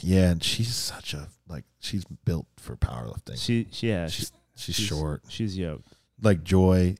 [0.00, 3.38] Yeah, and she's such a like she's built for powerlifting.
[3.38, 4.06] She, she yeah.
[4.08, 5.22] she's, She, she's short.
[5.28, 5.92] She's yoked.
[6.22, 6.96] like Joy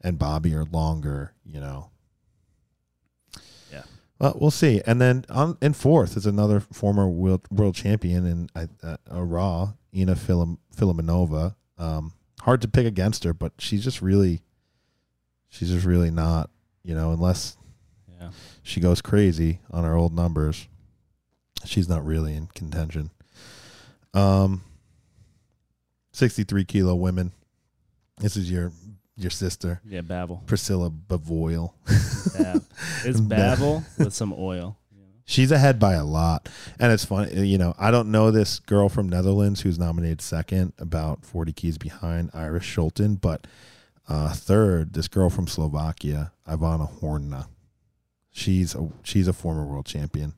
[0.00, 1.90] and Bobby are longer, you know.
[3.72, 3.82] Yeah.
[4.20, 4.80] Well, we'll see.
[4.86, 9.24] And then on in fourth is another former world, world champion in uh, uh, a
[9.24, 11.54] Raw, Inna Filim, Filimonova.
[11.76, 14.42] Um, hard to pick against her, but she's just really,
[15.48, 16.50] she's just really not,
[16.84, 17.56] you know, unless
[18.20, 18.30] Yeah.
[18.62, 20.66] she goes crazy on her old numbers.
[21.64, 23.10] She's not really in contention.
[24.14, 24.62] Um,
[26.12, 27.32] sixty-three kilo women.
[28.18, 28.72] This is your
[29.16, 30.02] your sister, Yeah.
[30.02, 30.42] Babel.
[30.46, 31.74] Priscilla Bavoil.
[32.36, 32.64] Bab.
[33.04, 34.76] It's Babel with some oil.
[35.24, 36.48] She's ahead by a lot,
[36.80, 37.46] and it's funny.
[37.46, 41.76] You know, I don't know this girl from Netherlands who's nominated second, about forty keys
[41.76, 43.46] behind Iris Schulten, but
[44.08, 47.46] uh, third, this girl from Slovakia, Ivana Horna.
[48.38, 50.34] She's a she's a former world champion.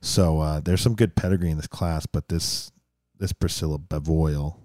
[0.00, 2.70] So uh, there's some good pedigree in this class, but this
[3.18, 4.60] this Priscilla Bavoil,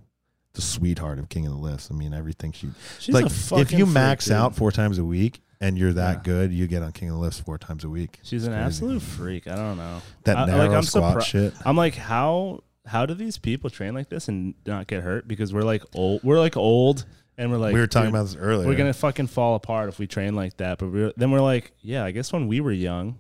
[0.54, 1.90] the sweetheart of King of the Lifts.
[1.92, 3.26] I mean, everything she She's like.
[3.28, 4.34] If you freak, max dude.
[4.36, 6.24] out four times a week and you're that Yeah.
[6.24, 8.20] good, you get on King of the Lifts four times a week.
[8.24, 8.66] She's It's an crazy.
[8.66, 9.48] absolute freak.
[9.48, 10.02] I don't know.
[10.26, 11.54] That I- like, narrow I'm squat surpri- shit.
[11.66, 15.28] I'm like, how how do these people train like this and not get hurt?
[15.28, 16.24] Because we're like old.
[16.24, 17.06] We're like old,
[17.38, 18.68] and we're like we were talking about this earlier.
[18.68, 20.78] We're gonna fucking fall apart if we train like that.
[20.78, 23.18] But we're, then we're like, yeah, I guess when we were young,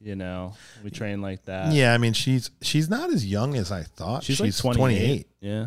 [0.00, 1.72] you know, we train like that.
[1.72, 4.22] yeah, I mean, she's she's not as young as I thought.
[4.22, 4.98] she's, She's, like 28.
[4.98, 5.26] 28.
[5.40, 5.66] Yeah,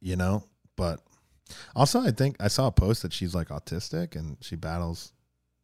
[0.00, 0.44] you know,
[0.76, 1.00] but
[1.74, 5.12] also I think I saw a post that she's like autistic and she battles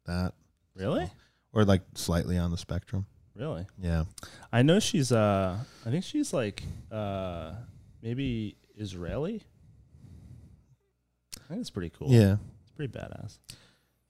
[0.05, 0.33] that
[0.75, 1.09] really,
[1.53, 3.05] or like slightly on the spectrum.
[3.35, 3.65] really.
[3.81, 4.03] Yeah.
[4.51, 5.11] I know she's.
[5.11, 7.53] uh I think she's like uh
[8.01, 9.43] maybe Israeli.
[11.47, 12.11] I think it's pretty cool.
[12.11, 12.37] Yeah.
[12.61, 13.39] it's pretty badass.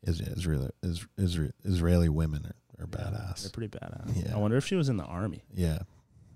[0.04, 3.42] Is Israeli is, Isra- Israeli women are, are badass.
[3.42, 4.26] They're pretty badass.
[4.26, 4.36] Yeah.
[4.36, 5.44] I wonder if she was in the army.
[5.54, 5.80] Yeah.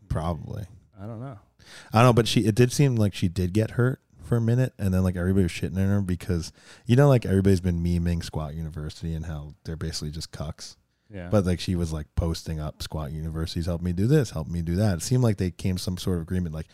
[0.10, 0.66] Probably.
[1.02, 1.40] I don't know.
[1.94, 4.42] I don't know, but she it did seem like she did get hurt for a
[4.42, 6.52] minute and then like everybody was shitting on her because
[6.86, 10.76] you know like everybody's been memeing Squat University and how they're basically just cucks.
[11.14, 11.30] Yeah.
[11.30, 14.62] But like she was like posting up Squat Universities help me do this, help me
[14.62, 14.98] do that.
[14.98, 16.68] It seemed like they came to some sort of agreement like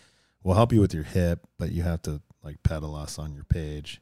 [0.43, 3.43] we'll help you with your hip, but you have to like pedal us on your
[3.43, 4.01] page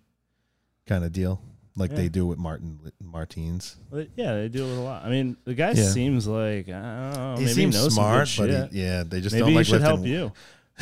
[0.87, 1.41] kind of deal.
[1.77, 1.97] Like Yeah.
[1.97, 3.75] they do with Martin Martins.
[3.91, 5.03] Well, yeah, they do it a lot.
[5.03, 5.89] I mean, the guy Yeah.
[5.89, 7.35] seems like I don't know.
[7.37, 9.81] he maybe seems knows smart, but he, yeah, they just maybe don't he like should
[9.81, 10.31] help you.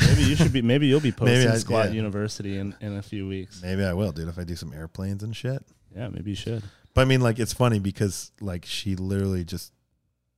[0.00, 0.62] Maybe you should be.
[0.62, 1.92] Maybe you'll be posting I- Squat yeah.
[1.94, 3.60] University in, in a few weeks.
[3.62, 5.64] Maybe I will, dude, if I do some airplanes and shit.
[5.94, 6.62] Yeah, maybe you should.
[6.94, 9.72] But I mean, like, it's funny because like she literally just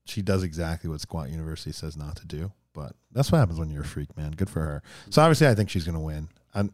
[0.07, 2.53] she does exactly what Squat University says not to do.
[2.73, 4.33] But that's what happens when you're a freak, man.
[4.33, 4.83] Good for her.
[5.11, 6.29] So obviously, I think she's gonna win.
[6.55, 6.73] I'm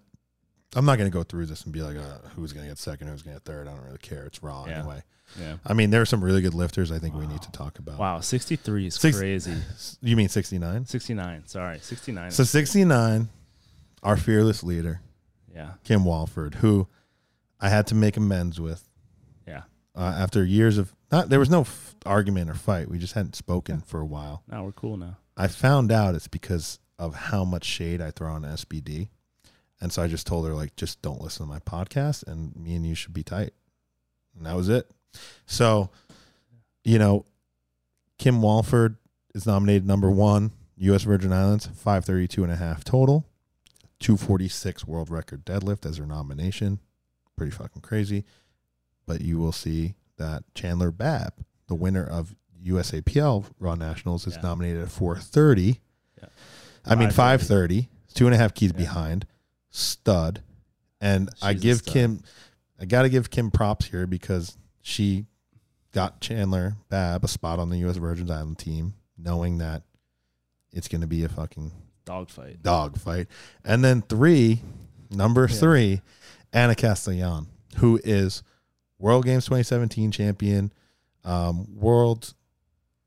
[0.74, 3.22] I'm not gonna go through this and be like, uh, who's gonna get second, who's
[3.22, 3.68] gonna get third.
[3.68, 4.24] I don't really care.
[4.24, 4.78] It's raw Yeah.
[4.80, 5.02] anyway.
[5.40, 5.56] Yeah.
[5.66, 6.90] I mean, there are some really good lifters.
[6.92, 7.98] I think we need to talk about.
[7.98, 9.54] Wow, 63 is Six- crazy.
[10.02, 10.84] You mean 69?
[10.86, 11.46] 69.
[11.46, 12.30] Sorry, 69.
[12.30, 13.28] So 69,
[14.02, 15.00] our fearless leader,
[15.54, 15.72] yeah.
[15.84, 16.86] Kim Walford, who
[17.60, 18.88] I had to make amends with.
[19.46, 19.62] Yeah.
[19.94, 22.88] Uh, after years of not, there was no f- argument or fight.
[22.88, 24.42] We just hadn't spoken for a while.
[24.48, 25.18] Now we're cool now.
[25.36, 29.08] I found out it's because of how much shade I throw on SBD.
[29.82, 32.74] And so I just told her, like, just don't listen to my podcast and me
[32.76, 33.52] and you should be tight.
[34.36, 34.88] And that was it.
[35.44, 35.90] So,
[36.84, 37.26] you know,
[38.16, 38.96] Kim Walford
[39.34, 41.02] is nominated number one, U.S.
[41.02, 43.26] Virgin Islands, 532 and a half total,
[43.98, 46.78] 246 world record deadlift as her nomination.
[47.36, 48.24] Pretty fucking crazy.
[49.04, 51.32] But you will see that Chandler Babb,
[51.66, 54.42] the winner of USAPL Raw Nationals, is Yeah.
[54.42, 55.80] nominated at 430.
[56.18, 56.28] Yeah.
[56.84, 57.88] I mean, 530, 530.
[58.14, 58.78] two and a half keys Yeah.
[58.78, 59.26] behind,
[59.72, 60.42] stud.
[61.00, 61.84] And I She's a give.
[61.84, 62.22] Kim,
[62.80, 65.26] I got to give Kim props here because she
[65.92, 67.96] got Chandler Babb a spot on the U.S.
[67.96, 69.82] Virgin Island team, knowing that
[70.72, 71.72] it's going to be a fucking
[72.04, 72.62] Dogfight.
[72.62, 73.26] dog fight.
[73.64, 74.60] And then three,
[75.10, 75.56] number Yeah.
[75.56, 76.00] three,
[76.52, 77.46] Ana Castellain,
[77.78, 78.42] who is
[78.98, 80.72] World Games 2017 champion,
[81.24, 82.34] um, world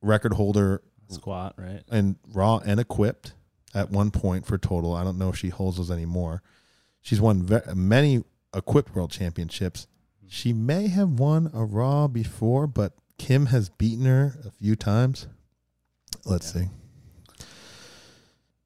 [0.02, 1.82] record holder Squat, right?
[1.90, 3.34] and raw and equipped
[3.76, 4.94] at one point for total.
[4.96, 6.42] I don't know if she holds those anymore.
[7.02, 8.24] She's won ve- many
[8.56, 9.86] equipped world championships.
[10.28, 15.28] She may have won a raw before, but Kim has beaten her a few times.
[16.26, 16.62] Let's Yeah.
[16.64, 16.70] see.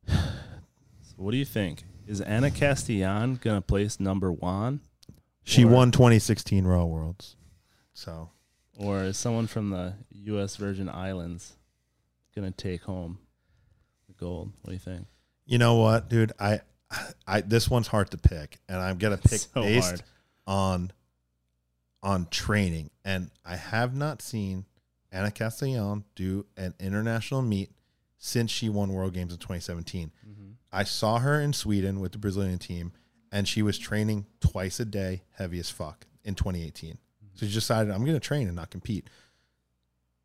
[0.08, 1.84] So what do you think?
[2.08, 4.82] Is Ana Castellain gonna place number one,
[5.44, 7.36] She Or- won 2016 Raw Worlds.
[7.94, 8.30] So
[8.78, 10.56] or is someone from the U.S.
[10.58, 11.58] Virgin Islands
[12.36, 13.18] gonna take home
[14.20, 14.52] gold?
[14.62, 15.08] What do you think?
[15.46, 16.32] you know what, dude?
[16.40, 16.62] I,
[17.28, 20.04] I this one's hard to pick, and I'm gonna pick So based hard.
[20.46, 20.92] on
[22.04, 22.92] on training.
[23.04, 24.66] And I have not seen
[25.12, 27.72] Ana Castellain do an international meet
[28.18, 30.12] since she won World Games in 2017.
[30.28, 30.52] Mm-hmm.
[30.72, 32.92] I saw her in Sweden with the Brazilian team,
[33.32, 36.98] and she was training twice a day, heavy as fuck, in 2018.
[37.34, 39.10] So she decided, I'm going to train and not compete.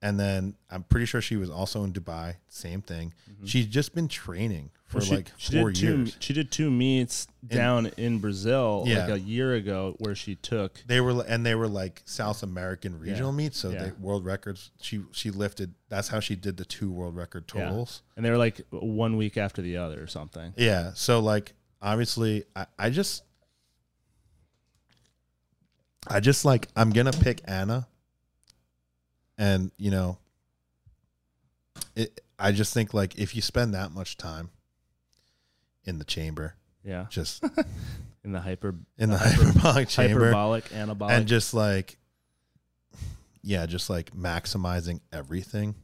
[0.06, 3.14] And then I'm pretty sure she was also in Dubai, same thing.
[3.44, 4.98] She's just been training for Mm-hmm.
[4.98, 6.16] Well, she- like she four did two, years.
[6.20, 9.06] She did two meets down in Brazil Yeah.
[9.06, 12.98] like a year ago, where she took They were and they were like South American
[13.00, 13.36] regional Yeah.
[13.36, 13.84] meets, so Yeah.
[13.84, 14.70] they world records.
[14.82, 15.74] She she lifted.
[15.88, 18.02] That's how she did the two world record totals.
[18.14, 20.52] and they were like one week after the other or something.
[20.58, 20.92] Yeah.
[20.94, 23.22] So like obviously, I, I just
[26.06, 27.88] I just like I'm gonna pick Anna,
[29.38, 30.18] and you know,
[31.96, 32.20] it.
[32.38, 34.50] I just think like if you spend that much time
[35.84, 37.42] in the chamber, Yeah, just
[38.24, 41.10] in the hyper in the uh, hyper- hyperbolic chamber, hyperbolic anabolic.
[41.10, 41.98] and just like
[43.42, 45.74] yeah just like maximizing everything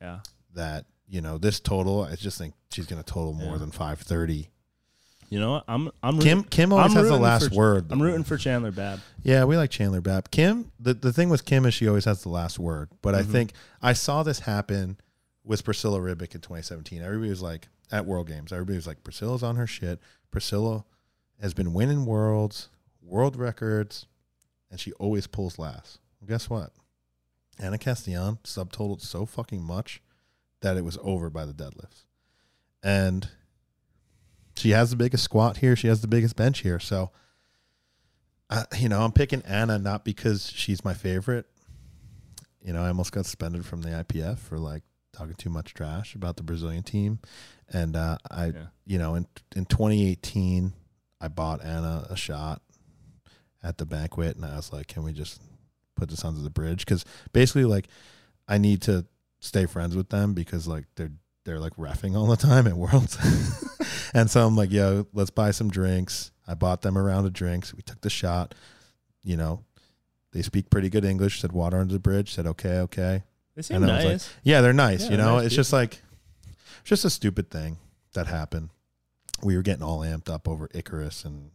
[0.00, 0.20] yeah,
[0.54, 3.58] that you know this total i just think she's gonna total more Yeah.
[3.58, 4.48] than 530
[5.32, 5.64] you know what?
[5.66, 8.36] I'm I'm kim rooting, kim always I'm has the last for- word I'm rooting for
[8.36, 9.00] Chandler Babb.
[9.22, 12.22] yeah we like chandler babb kim the, the thing with kim is she always has
[12.22, 13.32] the last word but i Mhm.
[13.32, 14.98] think i saw this happen
[15.44, 18.52] with priscilla ribic in 2017 everybody was like at World Games.
[18.54, 20.00] Everybody was like, Priscilla's on her shit.
[20.30, 20.86] Priscilla
[21.42, 22.70] has been winning worlds,
[23.02, 24.06] world records,
[24.70, 25.98] and she always pulls last.
[26.18, 26.70] Well, guess what?
[27.58, 30.00] Ana Castellain subtotaled so fucking much
[30.62, 32.06] that it was over by the deadlifts.
[32.82, 33.28] And
[34.56, 35.76] she has the biggest squat here.
[35.76, 36.78] She has the biggest bench here.
[36.78, 37.10] So,
[38.50, 41.46] uh, you know, I'm picking Anna not because she's my favorite.
[42.60, 46.14] You know, I almost got suspended from the IPF for like talking too much trash
[46.14, 47.18] about the Brazilian team.
[47.72, 48.66] And uh, I, Yeah.
[48.84, 50.72] you know, in in 2018,
[51.20, 52.62] I bought Anna a shot
[53.62, 55.40] at the banquet, and I was like, "Can we just
[55.96, 57.88] put this under the bridge?" Because basically, like,
[58.48, 59.06] I need to
[59.40, 61.12] stay friends with them because like they're
[61.44, 63.18] they're like refing all the time at Worlds,
[64.14, 67.32] and so I'm like, "Yo, let's buy some drinks." I bought them a round of
[67.32, 67.74] drinks.
[67.74, 68.54] We took the shot.
[69.22, 69.64] You know,
[70.32, 71.40] they speak pretty good English.
[71.40, 72.34] Said water under the bridge.
[72.34, 73.22] Said okay, okay.
[73.54, 74.34] They seem And was like, nice.
[74.42, 75.04] Yeah, they're nice.
[75.04, 76.00] Yeah, you know, nice it's just like
[76.80, 77.78] it's just a stupid thing
[78.14, 78.70] that happened.
[79.42, 81.50] We were getting all amped up over Icarus, and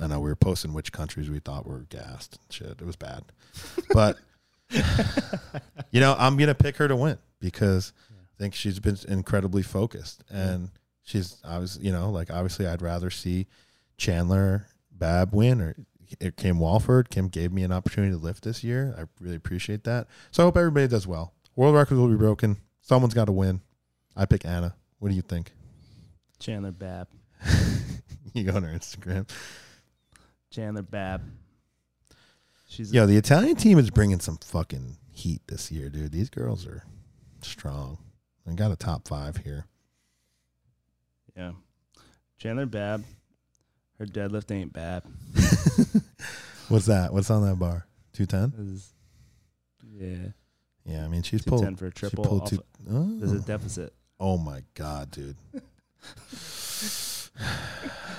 [0.00, 2.38] I know we were posting which countries we thought were gassed.
[2.42, 3.24] and Shit, it was bad.
[3.92, 4.16] But
[5.90, 7.92] you know, I'm gonna pick her to win because
[8.36, 10.70] I think she's been incredibly focused, and
[11.02, 13.46] she's was you know like obviously I'd rather see
[13.96, 15.74] Chandler Babb win or.
[16.20, 17.10] It Kim Walford.
[17.10, 18.94] Kim gave me an opportunity to lift this year.
[18.96, 20.06] I really appreciate that.
[20.30, 21.34] So I hope everybody does well.
[21.56, 22.58] World records will be broken.
[22.80, 23.60] Someone's got to win.
[24.14, 24.76] I pick Anna.
[25.00, 25.50] What do you think?
[26.38, 27.08] Chandler Babb.
[28.36, 29.26] You go on her Instagram.
[30.50, 31.22] Chandler Babb.
[32.68, 36.12] She's Yo, the Italian team is bringing some fucking heat this year, dude.
[36.12, 36.84] These girls are
[37.40, 37.96] strong.
[38.48, 39.66] I got a top five here.
[41.36, 41.52] yeah.
[42.38, 43.04] Chandler Babb.
[43.98, 45.02] Her deadlift ain't bad.
[46.68, 47.12] What's that?
[47.12, 47.86] What's on that bar?
[48.12, 48.52] Two ten.
[49.90, 50.28] Yeah.
[50.84, 51.62] Yeah, I mean she's pulled.
[51.64, 52.24] ten for a She triple.
[52.24, 52.62] pulled off- two.
[52.86, 53.40] There's a Oh.
[53.40, 53.92] deficit.
[54.20, 55.36] oh my god, dude.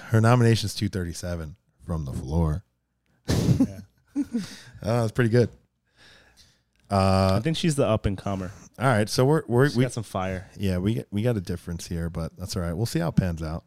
[0.09, 2.63] Her nomination's two thirty seven from the floor.
[3.27, 3.79] Yeah.
[4.83, 5.49] Oh, that's pretty good.
[6.89, 8.51] I Uh, think she's the up and comer.
[8.79, 10.49] all right, so we're we're we got some fire.
[10.57, 12.73] Yeah, we we got a difference here, but that's all right.
[12.73, 13.63] We'll see how it pans out.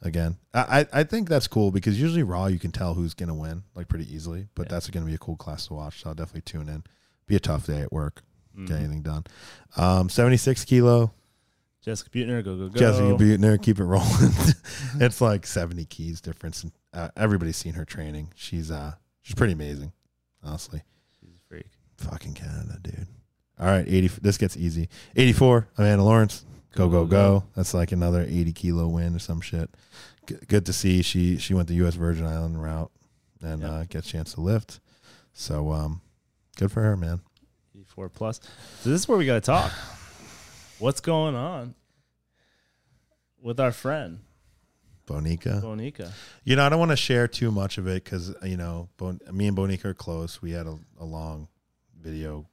[0.00, 3.34] Again, I I I think that's cool because usually Raw you can tell who's gonna
[3.34, 4.74] win like pretty easily, but Yeah.
[4.74, 6.02] that's gonna be a cool class to watch.
[6.02, 6.84] So I'll definitely tune in.
[7.26, 8.22] Be a tough day at work.
[8.56, 8.78] Get Mhm.
[8.78, 9.24] anything done.
[9.76, 11.12] Um, seventy six kilo.
[11.82, 12.78] Jessica Buettner, go go go.
[12.78, 14.32] Jessica Buettner, keep it rolling.
[15.00, 16.62] it's like seventy keys difference.
[16.64, 18.32] And, uh, everybody's seen her training.
[18.36, 19.92] She's uh she's pretty amazing,
[20.44, 20.82] honestly.
[21.98, 22.20] She's a freak.
[22.20, 23.06] Fucking Canada, dude.
[23.60, 24.08] All right, eighty.
[24.08, 24.88] This gets easy.
[25.16, 25.68] Eighty four.
[25.76, 26.44] Amanda Lawrence.
[26.74, 27.44] Go go go!
[27.56, 29.68] That's like another eighty kilo win or some shit.
[30.28, 31.94] G- good to see she she went the U.S.
[31.94, 32.90] Virgin Island route
[33.42, 33.68] and Yeah.
[33.70, 34.78] uh, get a chance to lift.
[35.32, 36.02] So um,
[36.56, 37.20] good for her, man.
[37.74, 38.40] 84 plus.
[38.82, 39.72] So this is where we got to talk.
[40.78, 41.74] What's going on
[43.42, 44.20] with our friend
[45.06, 45.62] Bonica.
[45.62, 46.12] Bonica?
[46.44, 49.20] You know, I don't want to share too much of it because you know, bon-
[49.32, 50.40] me and Bonica are close.
[50.42, 51.48] We had a, a long
[52.02, 52.46] video.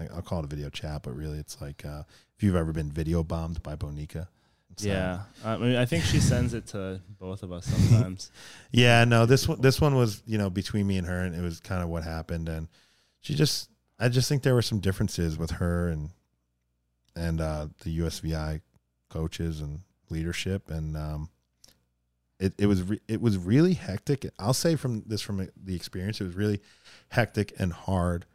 [0.00, 2.02] I, I'll call it a video chat, but really, it's like uh,
[2.36, 4.28] if you've ever been video bombed by Bonica.
[4.76, 8.30] So- Yeah, I mean, I think she sends it to both of us sometimes.
[8.72, 11.40] Yeah, no, this one this one was, you know, between me and her and it
[11.42, 12.66] was kind of what happened and
[13.20, 16.10] she just I just think there were some differences with her and
[17.14, 18.60] and uh the USVI
[19.10, 19.78] coaches and
[20.10, 21.28] leadership and um
[22.40, 24.28] it, it was re- it was really hectic.
[24.40, 26.60] I'll say from this from the experience it was really
[27.10, 28.26] hectic and hard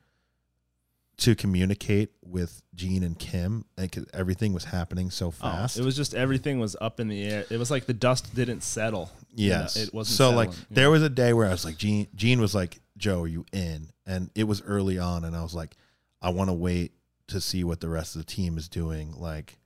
[1.20, 5.78] to communicate with Gene and Kim and everything was happening so Oh, fast.
[5.78, 7.46] it was just everything was up in the air.
[7.50, 9.12] It was like the dust didn't settle.
[9.36, 9.76] You know, Yes.
[9.76, 10.92] it wasn't so like settling, you there know?
[10.92, 13.90] was a day where I was like Gene Gene was like, Joe, are you in?
[14.06, 15.76] And it was early on and I was like,
[16.22, 16.94] I want to wait
[17.28, 19.14] to see what the rest of the team is doing.
[19.18, 19.58] Like,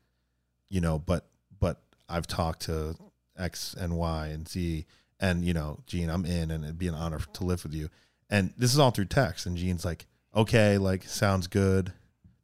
[0.69, 1.27] you know, but
[1.59, 2.95] but I've talked to
[3.37, 4.85] X and Y and Z
[5.19, 7.89] and you know, Gene, I'm in and it'd be an honor to live with you.
[8.29, 9.45] And this is all through text.
[9.45, 11.93] And Gene's like, Okay, like sounds good.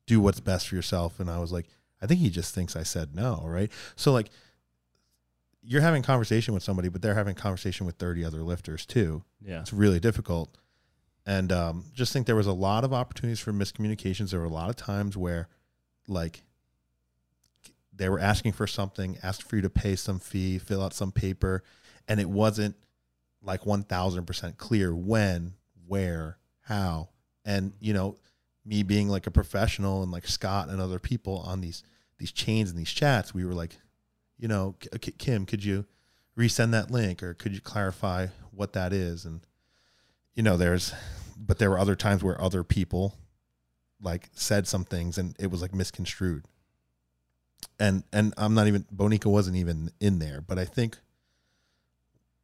[0.05, 1.19] Do what's best for yourself.
[1.19, 1.67] And I was like,
[2.01, 3.71] I think he just thinks I said no, right?
[3.95, 4.29] So like
[5.61, 9.23] you're having conversation with somebody, but they're having conversation with 30 other lifters too.
[9.41, 9.59] yeah.
[9.59, 10.57] It's really difficult.
[11.25, 14.31] And um, just think there was a lot of opportunities for miscommunications.
[14.31, 15.47] There were a lot of times where,
[16.07, 16.41] like,
[17.93, 21.11] they were asking for something, asked for you to pay some fee, fill out some
[21.11, 21.63] paper,
[22.07, 22.75] and it wasn't
[23.43, 25.53] like 1000% clear when,
[25.85, 27.09] where, how.
[27.45, 28.17] And, you know,
[28.65, 31.83] me being like a professional and like Scott and other people on these
[32.17, 33.77] these chains and these chats, we were like,
[34.37, 35.85] you know, uh, K- Kim, could you
[36.37, 39.25] resend that link or could you clarify what that is?
[39.25, 39.41] And
[40.35, 40.93] you know, there's,
[41.37, 43.15] but there were other times where other people
[44.01, 46.45] like said some things and it was like misconstrued.
[47.79, 50.97] and and I'm not even Bonica wasn't even in there, but I think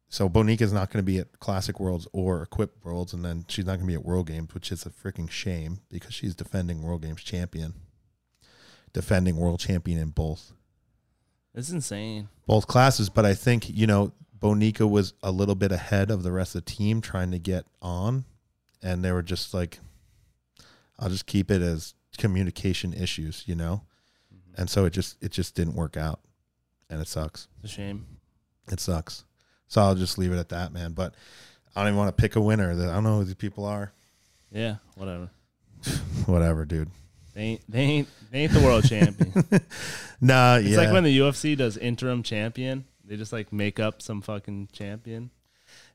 [0.08, 0.28] so.
[0.28, 3.76] Bonica's not going to be at Classic Worlds or Equip Worlds, and then she's not
[3.76, 7.02] going to be at World Games, which is a freaking shame because she's defending World
[7.02, 7.74] Games champion,
[8.92, 10.52] defending world champion in both
[11.54, 12.28] It's insane.
[12.46, 13.10] both classes.
[13.10, 16.64] But I think you know Bonica was a little bit ahead of the rest of
[16.64, 18.24] the team trying to get on,
[18.82, 19.80] and they were just like,
[20.98, 23.82] "I'll just keep it as communication issues," you know,
[24.34, 24.60] mm-hmm.
[24.60, 26.20] and so it just it just didn't work out,
[26.88, 27.48] and it sucks.
[27.62, 28.06] It's a shame.
[28.72, 29.24] It sucks.
[29.68, 30.92] So I'll just leave it at that, man.
[30.92, 31.14] But
[31.74, 32.72] I don't even want to pick a winner.
[32.72, 33.92] I don't know who these people are.
[34.52, 35.30] Yeah, whatever.
[36.26, 36.90] Whatever, dude.
[37.34, 39.32] They ain't they ain't they ain't the world champion.
[40.18, 40.60] Nah, yeah.
[40.60, 40.78] It's yeah.
[40.78, 42.86] like when the UFC does interim champion.
[43.04, 45.30] They just like make up some fucking champion.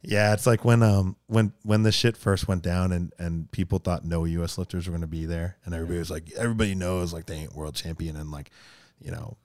[0.04, 3.80] Yeah, it's like when um when when the shit first went down and and people
[3.80, 4.58] thought no U.S.
[4.58, 7.56] lifters were going to be there, and everybody was like, everybody knows like they ain't
[7.56, 8.52] world champion, and like,
[9.00, 9.38] you know,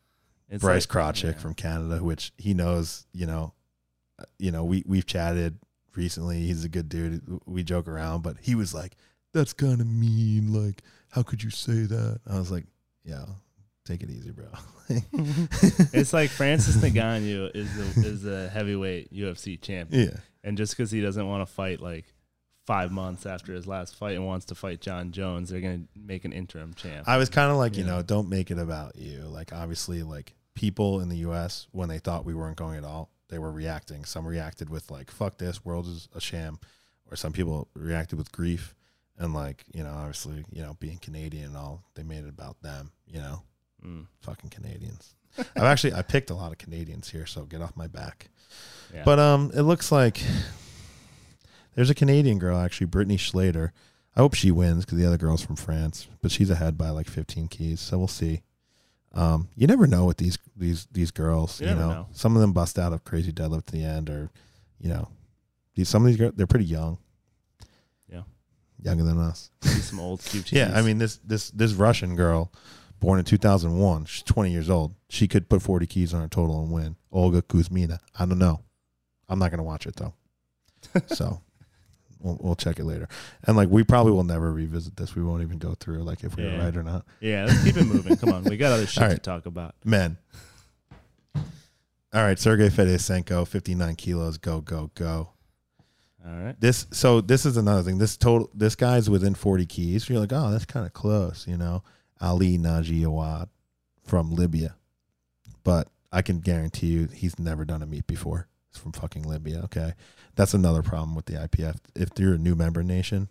[0.48, 1.38] It's Bryce like, Krawczyk yeah.
[1.38, 3.52] from Canada, which he knows, you know,
[4.38, 5.58] you know, we we've chatted
[5.94, 6.40] recently.
[6.46, 7.22] He's a good dude.
[7.46, 8.96] We joke around, but he was like,
[9.32, 10.52] "That's kind of mean.
[10.52, 12.64] Like, how could you say that?" I was like,
[13.04, 13.24] "Yeah,
[13.84, 14.46] take it easy, bro."
[15.92, 20.90] It's like Francis Ngannou is the, is a heavyweight UFC champion, yeah, and just because
[20.90, 22.04] he doesn't want to fight like
[22.66, 26.24] five months after his last fight and wants to fight Jon Jones, they're gonna make
[26.24, 27.08] an interim champ.
[27.08, 27.96] I was kind of like, you Yeah.
[27.96, 29.20] know, don't make it about you.
[29.20, 31.68] Like, obviously, like people in the U.S.
[31.72, 34.04] when they thought we weren't going at all, they were reacting.
[34.04, 36.58] Some reacted with like, "Fuck this, world is a sham,"
[37.10, 38.74] or some people reacted with grief.
[39.18, 42.60] And like, you know, obviously, you know, being Canadian and all, they made it about
[42.62, 42.92] them.
[43.06, 43.42] You know,
[43.84, 45.14] Mm, fucking Canadians.
[45.38, 48.28] I've actually I picked a lot of Canadians here, so get off my back.
[48.92, 49.02] yeah.
[49.04, 50.20] But um, it looks like
[51.74, 53.70] there's a Canadian girl actually, Brittany Schlater.
[54.16, 57.06] I hope she wins because the other girl's from France, but she's ahead by like
[57.06, 58.40] 15 keys, so we'll see.
[59.16, 61.60] Um, you never know with these these these girls.
[61.60, 61.88] You You, know?
[61.90, 62.06] know.
[62.12, 64.30] some of them bust out of crazy deadlift at the end, or
[64.78, 65.08] you know,
[65.74, 66.98] these some of these girls they're pretty young.
[68.08, 68.22] Yeah.
[68.82, 69.50] younger than us.
[69.62, 70.52] Some old QTs.
[70.52, 72.52] Yeah, I mean this this this Russian girl,
[73.00, 74.94] born in 2001, she's 20 years old.
[75.08, 76.96] She could put 40 keys on her total and win.
[77.10, 77.98] Olga Kuzmina.
[78.18, 78.60] I don't know.
[79.28, 80.12] I'm not gonna watch it though.
[81.06, 81.40] so
[82.20, 83.08] we'll we'll check it later.
[83.44, 85.14] And like we probably will never revisit this.
[85.14, 86.64] We won't even go through like if we were Yeah.
[86.64, 87.04] right or not.
[87.20, 87.44] yeah.
[87.46, 88.16] Let's keep it moving.
[88.16, 89.74] Come on, we got other shit to talk about.
[89.84, 90.18] Men.
[92.14, 94.38] All right, Sergey Fedosenko, 59 kilos.
[94.38, 95.30] Go go go.
[96.26, 96.58] All right.
[96.60, 97.98] This so this is another thing.
[97.98, 100.08] This total this guy's within 40 keys.
[100.08, 101.82] You're like, oh, that's kind of close, you know.
[102.20, 103.48] Ali Naji Awad
[104.04, 104.76] from Libya.
[105.62, 108.48] But I can guarantee you he's never done a meet before.
[108.72, 109.92] He's from fucking Libya, okay?
[110.36, 111.76] That's another problem with the IPF.
[111.94, 113.28] If you're a new member nation,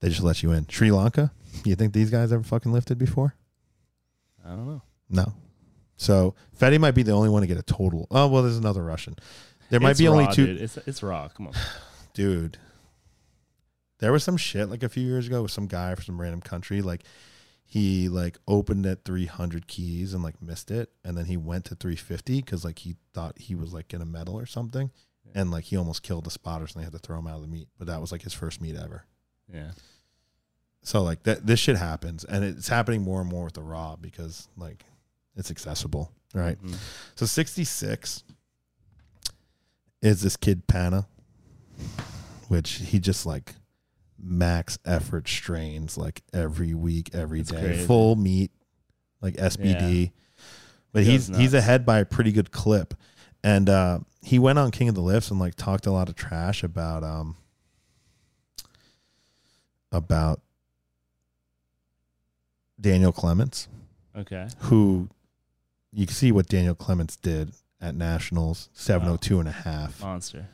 [0.00, 0.68] they just let you in.
[0.68, 1.32] Sri Lanka,
[1.64, 3.34] you think these guys ever fucking lifted before?
[4.44, 4.82] I don't know.
[5.08, 5.32] No.
[5.96, 8.06] So Fetty might be the only one to get a total.
[8.10, 9.16] Oh well, there's another Russian.
[9.70, 10.60] There might It's be only two Dude.
[10.62, 11.28] It's it's raw.
[11.28, 11.54] Come on.
[12.14, 12.58] dude
[14.04, 16.40] there was some shit like a few years ago with some guy from some random
[16.40, 17.04] country like
[17.64, 21.74] he like opened at 300 keys and like missed it and then he went to
[21.74, 24.90] 350 because like he thought he was like gonna medal or something
[25.26, 25.40] Yeah.
[25.40, 27.42] and like he almost killed the spotters and they had to throw him out of
[27.42, 29.04] the meet but that was like his first meet ever
[29.52, 29.70] Yeah.
[30.82, 33.96] so like that this shit happens and it's happening more and more with the raw
[33.96, 34.84] because like
[35.36, 36.76] it's accessible right Mhm.
[37.14, 38.24] so 66
[40.02, 41.06] is this kid Pana,
[42.48, 43.54] which he just like
[44.22, 47.86] max effort strains like every week, every day, That's crazy.
[47.86, 48.50] full meat,
[49.20, 50.12] like SBD.
[50.92, 52.94] But He he's goes he's ahead by a pretty good clip,
[53.42, 56.16] and uh, he went on King of the Lifts and like talked a lot of
[56.16, 57.36] trash about um
[59.92, 60.40] about
[62.80, 63.68] Daniel Clements
[64.16, 64.48] Okay.
[64.60, 65.08] who
[65.92, 70.00] you can see what Daniel Clements did at Nationals, 702 and a half.
[70.00, 70.48] Monster.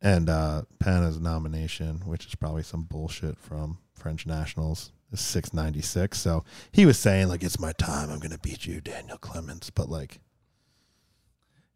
[0.00, 6.18] And uh Pana's nomination, which is probably some bullshit from French Nationals, is 696.
[6.18, 8.10] So he was saying, like, it's my time.
[8.10, 9.70] I'm going to beat you, Daniel Clements.
[9.70, 10.20] But, like,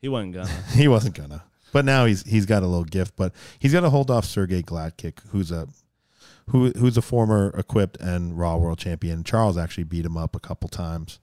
[0.00, 0.48] He wasn't gonna.
[0.74, 1.42] he wasn't to.
[1.72, 4.62] But now he's he's got a little gift, but he's got to hold off Sergey
[4.62, 5.68] Gladkikh, who's a
[6.48, 9.24] who who's a former equipped and Raw World Champion.
[9.24, 11.20] Charles actually beat him up a couple times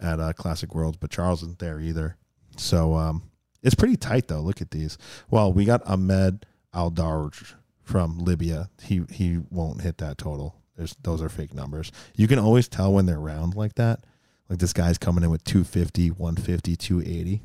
[0.00, 2.16] at uh, Classic Worlds, but Charles isn't there either.
[2.56, 3.22] So um,
[3.62, 4.40] it's pretty tight though.
[4.40, 4.96] Look at these.
[5.30, 8.70] Well, we got Ahmed Aldarj from Libya.
[8.82, 10.56] He he won't hit that total.
[10.76, 11.90] There's those are fake numbers.
[12.14, 14.04] You can always tell when they're round like that.
[14.48, 17.42] Like this guy's coming in with 250, 150, 280.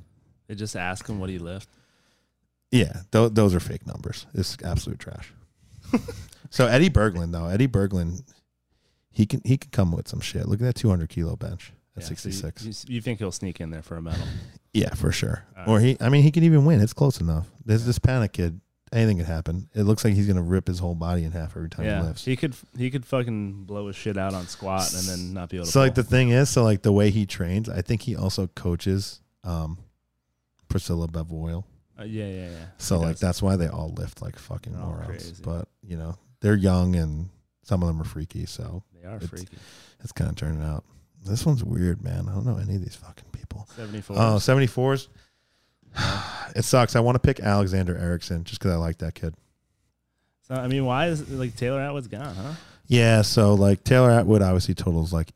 [0.47, 1.69] They just ask him what he lift.
[2.71, 4.25] Yeah, th- those are fake numbers.
[4.33, 5.31] It's absolute trash.
[6.49, 8.23] so Eddie Berglund though, Eddie Berglund,
[9.11, 10.47] he can he can come with some shit.
[10.47, 12.85] Look at that 200 kilo bench at Yeah, so you- 66.
[12.89, 14.25] You, think he'll sneak in there for a medal?
[14.73, 15.45] yeah, for sure.
[15.65, 16.81] Or he, I mean, he can even win.
[16.81, 17.47] It's close enough.
[17.63, 18.59] There's this panic kid.
[18.91, 19.67] Anything could happen.
[19.73, 22.03] It looks like he's gonna rip his whole body in half every time he yeah,
[22.03, 22.23] lifts.
[22.23, 25.57] he could he could fucking blow his shit out on squat and then not be
[25.57, 25.71] able to.
[25.71, 28.47] So like the thing is, so like the way he trains, I think he also
[28.47, 29.79] coaches um
[30.67, 31.65] Priscilla Bevoyle.
[31.99, 32.65] Uh, yeah, yeah, yeah.
[32.77, 35.07] So like that's why they all lift like fucking They're all morons.
[35.07, 35.35] crazy.
[35.43, 37.29] But you know, they're young and
[37.63, 39.57] some of them are freaky, so they are it's- freaky.
[40.01, 40.83] it's kind of turning out.
[41.25, 42.27] This one's weird, man.
[42.29, 43.67] I don't know any of these fucking people.
[43.75, 44.15] Seventy four.
[44.17, 45.07] Oh, 74s.
[46.55, 46.95] it sucks.
[46.95, 49.33] I want to pick Alexander Erickson just because I like that kid.
[50.47, 52.53] So I mean, why is like Taylor Atwood's gone, huh?
[52.87, 55.31] Yeah, so like Taylor Atwood obviously totals like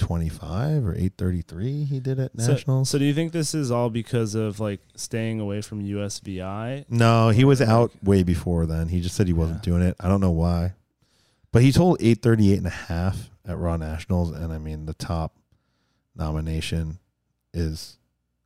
[0.00, 2.90] 825 or 833 he did at So- Nationals.
[2.90, 6.86] So, do you think this is all because of like staying away from USVI?
[6.88, 8.88] no, he was Like- out way before then.
[8.88, 9.72] He just said he wasn't Yeah.
[9.72, 9.96] doing it.
[10.00, 10.74] I don't know why.
[11.52, 15.36] But he told 838 and a half at Raw Nationals and I mean the top
[16.16, 16.98] nomination
[17.52, 17.98] is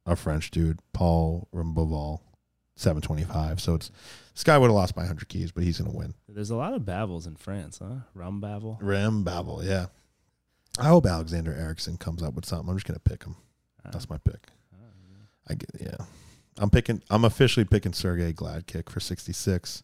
[0.06, 2.20] a French dude, Paul Rimbaval,
[2.76, 3.60] 725.
[3.60, 3.90] So it's
[4.34, 6.14] this guy would have lost by 100 keys, but he's going to win.
[6.28, 8.00] There's a lot of Bavels in France, huh?
[8.14, 8.78] Rum Bavel.
[8.80, 9.86] Rim Babel, yeah.
[10.78, 12.68] I hope Alexander Erickson comes up with something.
[12.68, 13.36] I'm just gonna pick him.
[13.92, 14.48] That's my pick.
[15.48, 15.96] I get, yeah.
[16.58, 17.02] I'm picking.
[17.10, 19.82] I'm officially picking Sergey Gladkikh for 66.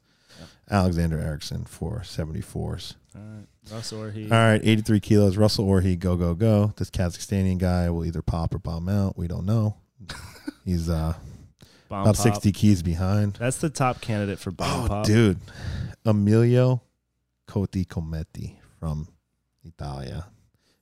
[0.70, 2.94] Alexander Erickson for 74s.
[3.14, 4.30] All right, Russ Orhii.
[4.30, 5.36] All right, 83 kilos.
[5.36, 6.72] Russell Orhii, go go go.
[6.76, 9.18] This Kazakhstanian guy will either pop or bomb out.
[9.18, 9.76] We don't know.
[10.64, 11.14] He's uh
[11.88, 12.22] Bomb about Pop.
[12.24, 13.34] 60 keys behind.
[13.34, 15.06] That's the top candidate for bomb Oh, pop.
[15.06, 15.40] dude,
[16.06, 16.82] Emilio
[17.48, 19.08] Coti Cometti from
[19.64, 20.26] Italia,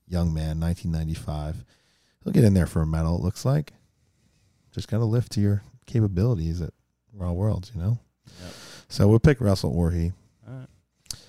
[0.09, 1.64] young man, 1995.
[2.24, 3.16] He'll get in there for a medal.
[3.16, 3.72] It looks like.
[4.72, 6.72] Just got to lift to your capabilities at
[7.12, 7.98] Raw Worlds, you know.
[8.42, 8.52] Yep.
[8.88, 10.12] So we'll pick Russell Orhii,
[10.46, 10.66] All right.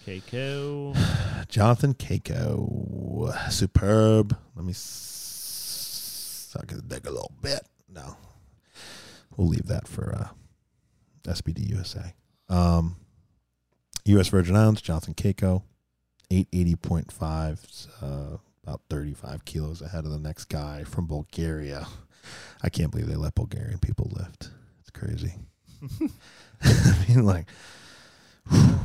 [0.06, 0.96] Cayco.
[1.50, 4.38] Jonathan Cayco, superb.
[4.56, 7.62] Let me s- suck his dick a little bit.
[7.92, 8.18] No,
[9.36, 10.28] we'll leave that for uh,
[11.32, 12.14] SBD USA.
[12.50, 12.98] Um,
[14.06, 14.28] U.S.
[14.30, 15.64] Virgin Islands, Jonathan Cayco,
[16.30, 17.66] eight eighty point five,
[18.02, 21.88] uh, about thirty five kilos ahead of the next guy from Bulgaria.
[22.62, 24.50] I can't believe they let Bulgarian people lift.
[24.82, 25.36] It's crazy.
[26.64, 27.48] I mean, like,
[28.52, 28.76] right.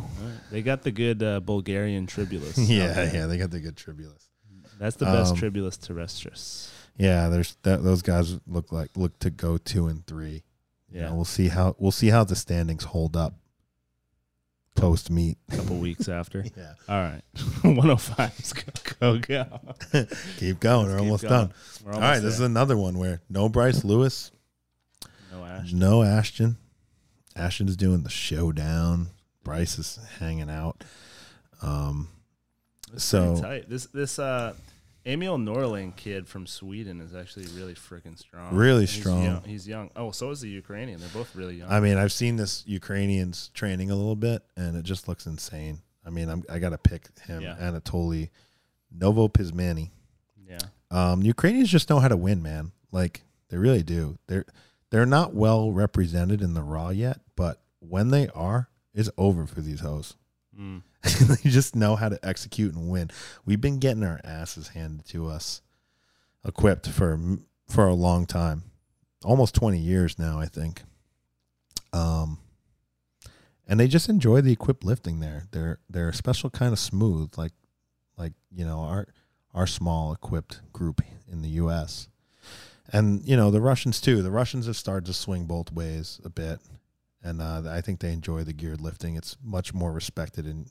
[0.50, 2.56] They got the good uh, Bulgarian tribulus.
[2.70, 4.28] yeah, yeah, they got the good tribulus.
[4.78, 6.70] That's the best Um, tribulus terrestris.
[6.96, 7.82] Yeah, there's that.
[7.82, 10.44] Those guys look like look to go two and three.
[10.90, 13.34] You Yeah, know, we'll see how we'll see how the standings hold up
[14.74, 15.38] post meat.
[15.52, 16.44] a couple weeks after.
[16.56, 20.06] Yeah, All right, 105's go go go.
[20.38, 20.86] keep going.
[20.86, 21.32] We're keep almost going.
[21.46, 21.54] done.
[21.84, 24.30] We're All almost right, this is another one where no Bryce Lewis,
[25.32, 25.78] no Ashton.
[25.78, 26.56] no Ashton.
[27.36, 29.08] Ashton's doing the showdown.
[29.42, 30.84] Bryce is hanging out.
[31.62, 32.08] Um,
[32.92, 33.68] It's So- tight.
[33.68, 34.54] This this uh
[35.06, 38.54] Emil Norling kid from Sweden is actually really freaking strong.
[38.54, 39.22] Really He's strong.
[39.24, 39.90] young- He's young.
[39.96, 40.98] Oh, so is the Ukrainian.
[41.00, 41.70] They're both really young.
[41.70, 45.80] I mean, I've seen this Ukrainians training a little bit, and it just looks insane.
[46.06, 47.56] I mean, I'm, I got to pick him, Yeah.
[47.60, 48.30] Anatoly
[48.96, 49.90] Novopismennyi.
[50.48, 50.58] yeah.
[50.90, 52.72] Um, Ukrainians just know how to win, man.
[52.92, 54.18] Like they really do.
[54.28, 54.44] They're
[54.90, 59.60] they're not well represented in the raw yet, but when they are, it's over for
[59.60, 60.14] these hoes.
[60.58, 60.82] Mm.
[61.28, 63.10] they just know how to execute and win.
[63.44, 65.60] We've been getting our asses handed to us,
[66.44, 67.18] equipped for
[67.68, 68.64] for a long time,
[69.22, 70.82] almost twenty years now, I think.
[71.92, 72.38] Um,
[73.66, 75.44] and they just enjoy the equipped lifting there.
[75.50, 77.52] They're they're a special kind of smooth, like
[78.16, 79.06] like you know our
[79.52, 82.08] our small equipped group in the U.S.
[82.92, 84.22] And you know the Russians too.
[84.22, 86.60] The Russians have started to swing both ways a bit,
[87.22, 89.16] and uh, I think they enjoy the geared lifting.
[89.16, 90.66] It's much more respected in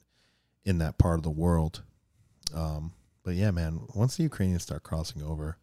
[0.66, 1.82] in that part of the world.
[2.54, 2.94] Um,
[3.24, 5.58] but yeah, man, once the Ukrainians start crossing over,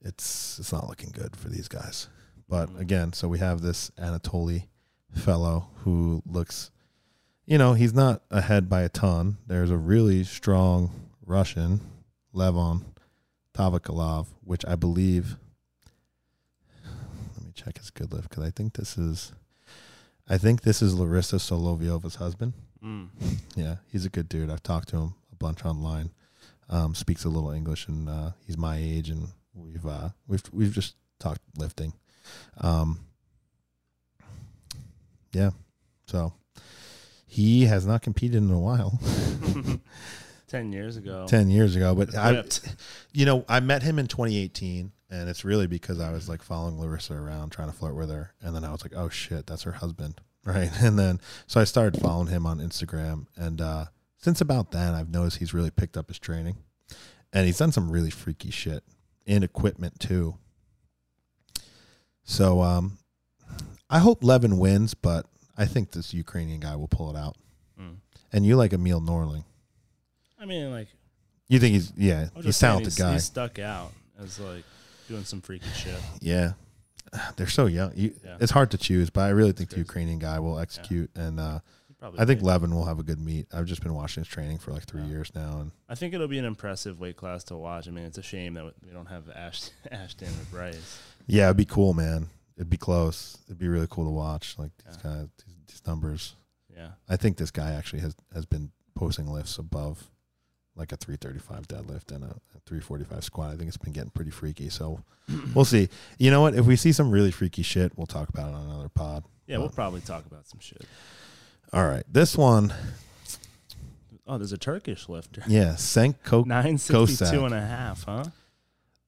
[0.00, 2.08] it's it's not looking good for these guys.
[2.48, 2.80] But Mhm.
[2.80, 4.68] again, so we have this Anatoly
[5.14, 6.70] fellow who looks,
[7.46, 9.38] you know, he's not ahead by a ton.
[9.46, 11.80] There's a really strong Russian,
[12.34, 12.84] Levon
[13.54, 15.36] Tavakalov, which I believe.
[17.36, 19.32] Let me check his good lift because I think this is,
[20.28, 22.54] I think this is Larissa Solovyova's husband.
[22.84, 23.08] Mm.
[23.54, 24.50] Yeah, he's a good dude.
[24.50, 26.10] I've talked to him a bunch online.
[26.68, 30.72] Um, speaks a little English, and uh, he's my age, and we've uh, we've we've
[30.72, 31.92] just talked lifting.
[32.60, 33.00] Um,
[35.32, 35.50] yeah,
[36.06, 36.32] so
[37.26, 38.98] he has not competed in a while,
[40.48, 41.26] Ten years ago.
[41.28, 41.94] ten years ago.
[41.94, 42.42] But I,
[43.12, 46.78] you know, I met him in 2018, and it's really because I was like following
[46.78, 49.62] Larissa around, trying to flirt with her, and then I was like, oh shit, that's
[49.62, 50.70] her husband, right?
[50.82, 53.84] And then so I started following him on Instagram, and uh,
[54.18, 56.56] since about then, I've noticed he's really picked up his training,
[57.32, 58.82] and he's done some really freaky shit.
[59.26, 60.36] in equipment too.
[62.24, 62.98] So um,
[63.90, 65.26] I hope Levin wins, but
[65.56, 67.36] I think this Ukrainian guy will pull it out.
[67.78, 67.96] Mm.
[68.32, 69.44] And you like Emil Norling?
[70.40, 70.88] I mean, like
[71.48, 73.12] You think he's yeah, he's talented he's, guy.
[73.14, 74.64] He's stuck out as like
[75.08, 76.00] doing some freaky shit.
[76.20, 76.52] Yeah,
[77.36, 77.92] they're so young.
[77.94, 78.36] You, Yeah.
[78.40, 81.60] It's hard to choose, but I really think the Ukrainian guy will execute, and uh,
[82.18, 82.42] I think.
[82.42, 83.46] Levin will have a good meet.
[83.52, 85.08] I've just been watching his training for like three Yeah.
[85.08, 87.86] years now, and I think it'll be an impressive weight class to watch.
[87.86, 91.00] I mean, it's a shame that we don't have Ash, Ashton or Bryce.
[91.26, 92.28] yeah, it'd be cool, man.
[92.56, 93.38] It'd be close.
[93.46, 94.56] It'd be really cool to watch.
[94.58, 95.10] Like these Yeah.
[95.10, 96.34] guys, these, these numbers.
[96.74, 100.10] Yeah, I think this guy actually has has been posting lifts above
[100.76, 103.50] like a 335 deadlift and a, a 345 squat.
[103.52, 104.68] I think it's been getting pretty freaky.
[104.70, 105.00] So
[105.54, 105.88] we'll see.
[106.18, 106.54] You know what?
[106.54, 109.24] If we see some really freaky shit, we'll talk about it on another pod.
[109.46, 110.82] yeah, we'll probably talk about some shit.
[111.72, 112.72] All right, this one,
[114.26, 115.42] Oh, there's a Turkish lifter.
[115.48, 116.46] yeah, Senko.
[116.46, 118.24] Nine sixty-two and a half, huh?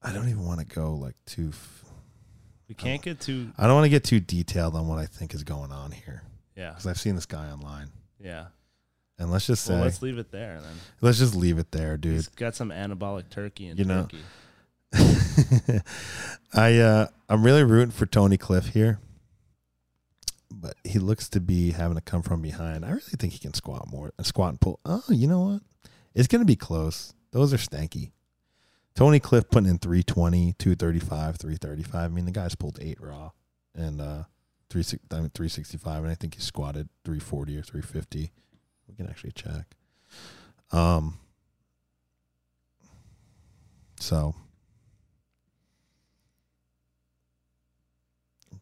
[0.03, 1.49] I don't even want to go like too.
[1.53, 1.85] F-
[2.67, 3.51] We can't get too.
[3.57, 6.21] I don't want to get too detailed on what I think is going on here
[6.55, 7.87] Yeah, because I've seen this guy online.
[8.19, 8.47] yeah.
[9.17, 10.73] And let's just say, Well, let's, leave it there then.
[11.01, 12.15] Let's just leave it there, dude.
[12.15, 14.23] He's got some anabolic turkey in You know, Turkey.
[16.53, 18.99] I uh I'm really rooting for Tony Cliff here.
[20.51, 22.85] But he looks to be having to come from behind.
[22.85, 24.79] I really think he can squat more squat and pull.
[24.85, 25.61] Oh, you know what?
[26.13, 27.13] It's gonna be close.
[27.31, 28.11] Those are stanky.
[28.95, 31.93] Tony Cliff putting in 320, 235, 335.
[31.95, 33.31] I mean the guy's pulled eight raw
[33.73, 34.23] and uh
[34.69, 38.31] three six I mean, 365 and I think he squatted 340 or 350.
[38.87, 39.65] We can actually check.
[40.71, 41.17] Um
[43.99, 44.35] so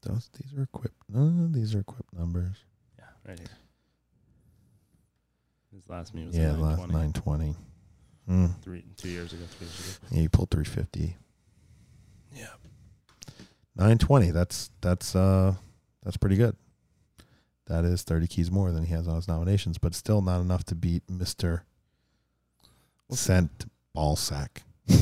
[0.02, 1.02] Those these are equipped.
[1.10, 2.58] No, these are equipped numbers.
[3.00, 3.48] Yeah, right here.
[5.74, 6.94] His last meet was yeah, yeah, last 920.
[6.94, 7.56] nine twenty.
[8.30, 8.62] Mm.
[8.62, 10.08] Three, two years ago, three years ago.
[10.12, 11.16] Yeah, you pulled three fifty.
[12.36, 12.48] Yeah.
[13.78, 14.32] Nine twenty.
[14.32, 15.54] That's that's uh
[16.04, 16.56] that's pretty good.
[17.68, 20.64] That is thirty keys more than he has on his nominations, but still not enough
[20.66, 21.64] to beat Mister
[23.12, 24.64] Cent Ballsack.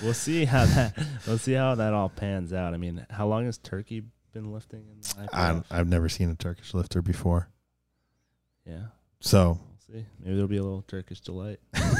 [0.00, 0.96] We'll see how that.
[1.26, 2.72] We'll see how that all pans out.
[2.72, 4.84] I mean, how long has Turkey been lifting?
[4.92, 7.48] In the I, I've never seen a Turkish lifter before,
[8.64, 8.82] yeah,
[9.18, 10.06] so we'll see.
[10.20, 11.58] Maybe there'll be a little Turkish delight.
[11.74, 11.96] Have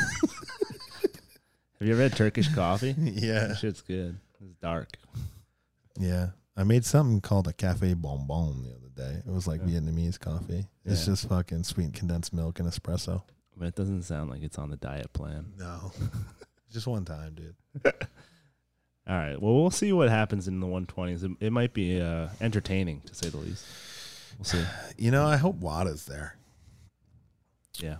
[1.86, 2.94] you ever had Turkish coffee?
[2.98, 4.16] yeah, That shit's good.
[4.44, 4.96] It's dark.
[5.98, 6.28] yeah.
[6.58, 9.22] I made something called a cafe bonbon the other day.
[9.24, 9.78] It was like Yeah.
[9.78, 10.66] Vietnamese coffee.
[10.84, 11.12] It's Yeah.
[11.12, 13.22] just fucking sweet condensed milk and espresso.
[13.56, 15.52] But it doesn't sound like it's on the diet plan.
[15.56, 15.92] No,
[16.72, 17.56] just one time, dude.
[19.06, 19.40] All right.
[19.40, 21.24] Well, we'll see what happens in the 120s.
[21.24, 23.64] It, it might be uh, entertaining to say the least.
[24.36, 24.62] We'll see.
[24.98, 26.36] You know, I hope Wada's there.
[27.78, 27.96] Yeah.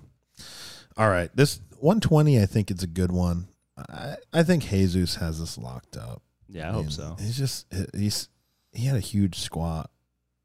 [0.97, 3.47] All right, this 120, I think it's a good one.
[3.77, 6.23] I, I think Jesus has this locked up.
[6.49, 7.17] Yeah, I hope so.
[7.21, 8.29] He's just he's
[8.79, 9.91] he had a huge squat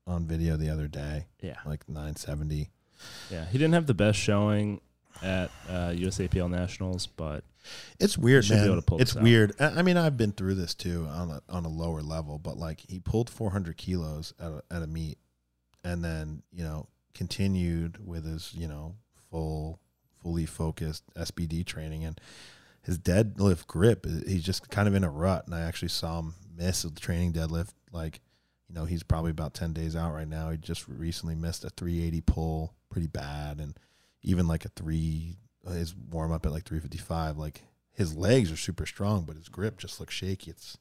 [0.07, 1.57] on video the other day, Yeah.
[1.65, 2.69] like 970.
[3.29, 3.45] Yeah.
[3.45, 4.81] He didn't have the best showing
[5.21, 7.43] at uh, USAPL Nationals, but
[7.99, 8.65] It's weird, man.
[8.65, 9.23] able to pull it's this out.
[9.23, 9.53] weird.
[9.61, 12.81] I mean, I've been through this too on a on a lower level, but like
[12.89, 15.17] he pulled 400 kilos at a, at a meet,
[15.83, 18.95] and then you know continued with his you know
[19.31, 19.79] full
[20.21, 22.19] fully focused SBD training and
[22.81, 24.05] his deadlift grip.
[24.27, 27.31] He's just kind of in a rut, and I actually saw him miss the training
[27.33, 27.69] deadlift.
[27.93, 28.19] Like
[28.69, 30.49] you know, he's probably about 10 days out right now.
[30.49, 33.77] He just recently missed a 380 pull pretty bad, and
[34.23, 35.37] even like a three
[35.71, 37.61] his warm up at like 355 like
[37.93, 40.51] his legs are super strong but his grip just looks shaky.
[40.51, 40.77] It's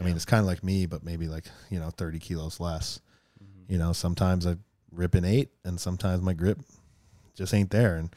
[0.00, 3.00] i mean it's kind of like me but maybe like you know 30 kilos less.
[3.42, 3.70] Mhm.
[3.70, 4.56] you know sometimes i
[4.90, 6.58] rip an eight and sometimes my grip
[7.36, 7.96] just ain't there.
[7.96, 8.10] And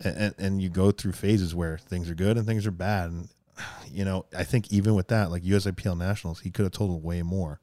[0.00, 3.10] and and you go through phases where things are good and things are bad.
[3.10, 3.28] And
[3.90, 7.22] you know i think even with that like usapl nationals he could have totaled way
[7.22, 7.60] more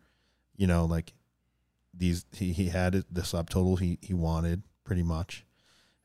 [0.61, 1.13] you know like
[1.91, 5.43] these he, he had the subtotal he he wanted pretty much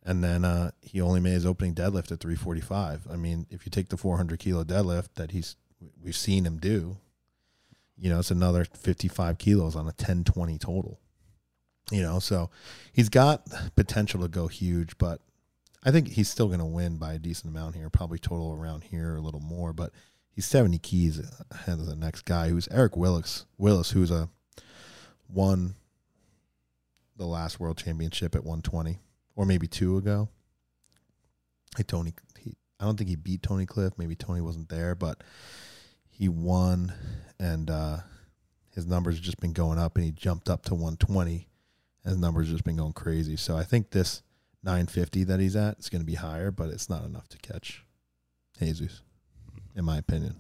[0.07, 3.09] and then uh, he only made his opening deadlift at 345.
[3.11, 5.57] I mean, if you take the 400 kilo deadlift that he's
[6.01, 6.97] we've seen him do,
[7.99, 11.01] you know, it's another 55 kilos on a 1020 total.
[11.91, 12.51] You know, so
[12.93, 15.21] he's got potential to go huge, but
[15.85, 18.85] I think he's still going to win by a decent amount here, probably total around
[18.85, 19.73] here a little more.
[19.73, 19.93] But
[20.31, 23.45] he's 70 keys ahead of the next guy, who's Eric Willis.
[23.59, 24.29] Willis, who's a
[25.29, 25.75] won
[27.17, 29.01] the last world championship at 120
[29.35, 30.29] or maybe two ago.
[31.77, 33.95] Hey Tony, he, I don't think he beat Tony Cliff.
[33.97, 35.23] Maybe Tony wasn't there, but
[36.09, 36.93] he won,
[37.39, 37.99] and uh,
[38.71, 39.97] his numbers just been going up.
[39.97, 41.49] And he jumped up to 120.
[42.05, 43.37] and His numbers just been going crazy.
[43.37, 44.23] So I think this
[44.63, 47.85] 950 that he's at is going to be higher, but it's not enough to catch
[48.59, 49.03] Jesus.
[49.77, 50.35] In my opinion.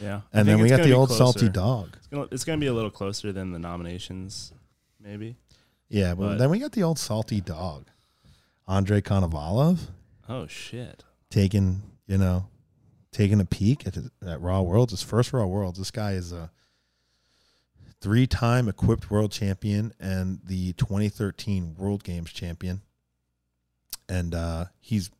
[0.00, 1.94] Yeah, And then we got the old salty dog.
[1.96, 4.52] It's gonna, it's gonna be a little closer than the nominations,
[5.00, 5.36] maybe.
[5.88, 7.86] Yeah, but, But- then we got the old salty dog,
[8.66, 9.78] Andre Konovalov,
[10.28, 11.04] Oh shit!
[11.30, 12.46] taking you know,
[13.12, 14.92] taking a peek at at Raw Worlds.
[14.92, 15.78] His first Raw Worlds.
[15.78, 16.50] This guy is a
[18.00, 22.80] three-time equipped world champion and the 2013 World Games champion.
[24.08, 25.10] And uh, he's,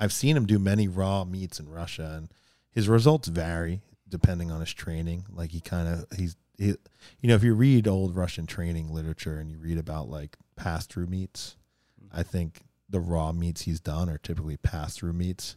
[0.00, 2.28] I've seen him do many Raw meets in Russia, and
[2.72, 5.24] his results vary depending on his training.
[5.32, 6.76] Like he kind of he's he,
[7.20, 10.86] you know, if you read old Russian training literature and you read about like pass
[10.86, 11.56] through meets,
[12.02, 12.18] mm-hmm.
[12.18, 15.56] I think the raw meets he's done are typically pass through meets,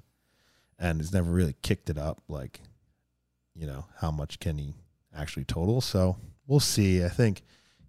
[0.80, 2.62] and he's never really kicked it up like,
[3.54, 4.74] you know, how much can he
[5.16, 5.82] actually total?
[5.82, 7.04] So we'll see.
[7.04, 7.42] I think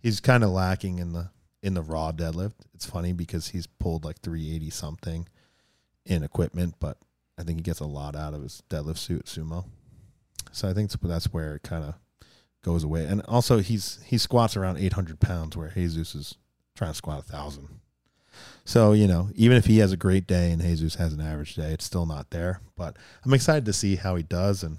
[0.02, 1.30] he's kind of lacking in the
[1.62, 2.54] in the raw deadlift.
[2.74, 5.28] It's funny because he's pulled like 380 something
[6.04, 6.98] in equipment, but
[7.38, 9.66] I think he gets a lot out of his deadlift suit sumo.
[10.52, 11.94] So I think that's- where it kind of
[12.62, 13.04] goes away.
[13.06, 16.34] And also he's he squats around 800 pounds, where Jesus is
[16.74, 17.68] trying to squat a thousand.
[18.64, 21.54] So you know, even if he has a great day and Jesus has an average
[21.54, 22.60] day, it's still not there.
[22.76, 24.78] But I'm excited to see how he does, and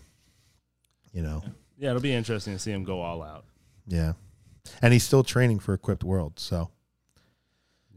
[1.13, 1.43] you know,
[1.77, 3.45] Yeah, it'll be interesting to see him go all out.
[3.87, 4.13] yeah.
[4.81, 6.69] And he's still training for Equipped World, so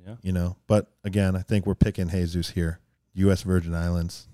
[0.07, 0.57] Yeah, you know.
[0.69, 2.79] But again, I think we're picking Jesus here,
[3.15, 3.43] U.S.
[3.43, 4.29] Virgin Islands.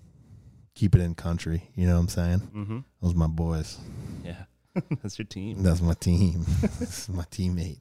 [0.77, 1.68] Keep it in country.
[1.74, 2.39] You know what I'm saying?
[2.55, 2.79] mm-hmm.
[3.03, 3.79] Those my boys.
[4.24, 4.45] yeah.
[5.03, 5.62] That's your team.
[5.62, 6.45] That's my team.
[6.79, 7.81] this is my teammate.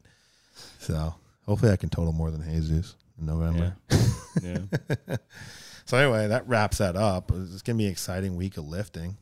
[0.79, 1.13] So
[1.45, 3.75] hopefully I can total more than Jesus in November.
[4.41, 5.17] Yeah.
[5.87, 7.31] So anyway, that wraps that up.
[7.31, 9.17] It's gonna be an exciting week of lifting.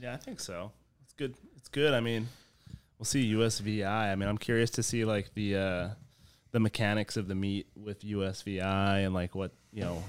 [0.00, 0.72] Yeah, I think so.
[1.04, 1.34] It's good.
[1.56, 1.92] It's good.
[1.92, 2.28] I mean,
[2.98, 3.86] we'll see USVI.
[3.86, 5.88] I mean, I'm curious to see like the uh
[6.52, 10.02] the mechanics of the meet with USVI and like what you know,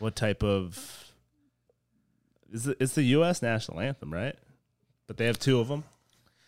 [0.00, 1.07] what type of
[2.52, 3.42] is it, it's the U.S.
[3.42, 4.34] national anthem, right?
[5.06, 5.84] But they have two of them.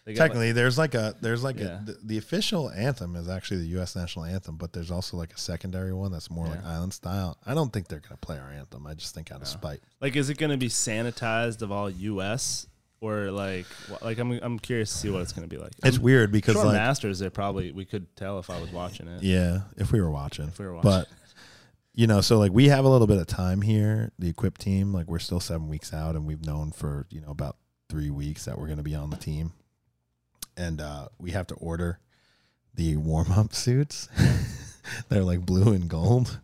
[0.05, 1.81] They got, like- Technically, there's like a there's like Yeah.
[1.83, 3.95] a the, the official anthem is actually the U.S.
[3.97, 7.37] national anthem, but there's also like a secondary one that's more like island style.
[7.47, 8.87] I don't think they're gonna play our anthem.
[8.87, 9.81] I just think out of spite.
[10.01, 12.67] like, is it going to be sanitized of all U.S.
[13.03, 13.67] or like
[14.03, 15.73] like I'm I'm curious to see what it's going to be like.
[15.85, 18.71] It's I'm weird because sure like Masters, they probably we could tell if I was
[18.71, 19.23] watching it.
[19.23, 20.91] yeah, if we were watching, If we were watching.
[20.91, 21.09] but
[21.95, 24.13] you know, so like we have a little bit of time here.
[24.19, 27.31] The equip team, like we're still seven weeks out, and we've known for you know
[27.31, 27.57] about
[27.89, 29.53] three weeks that we're going to be on the team,
[30.57, 31.99] and uh, we have to order
[32.75, 34.09] the warm up suits.
[35.09, 36.41] They're like blue and gold.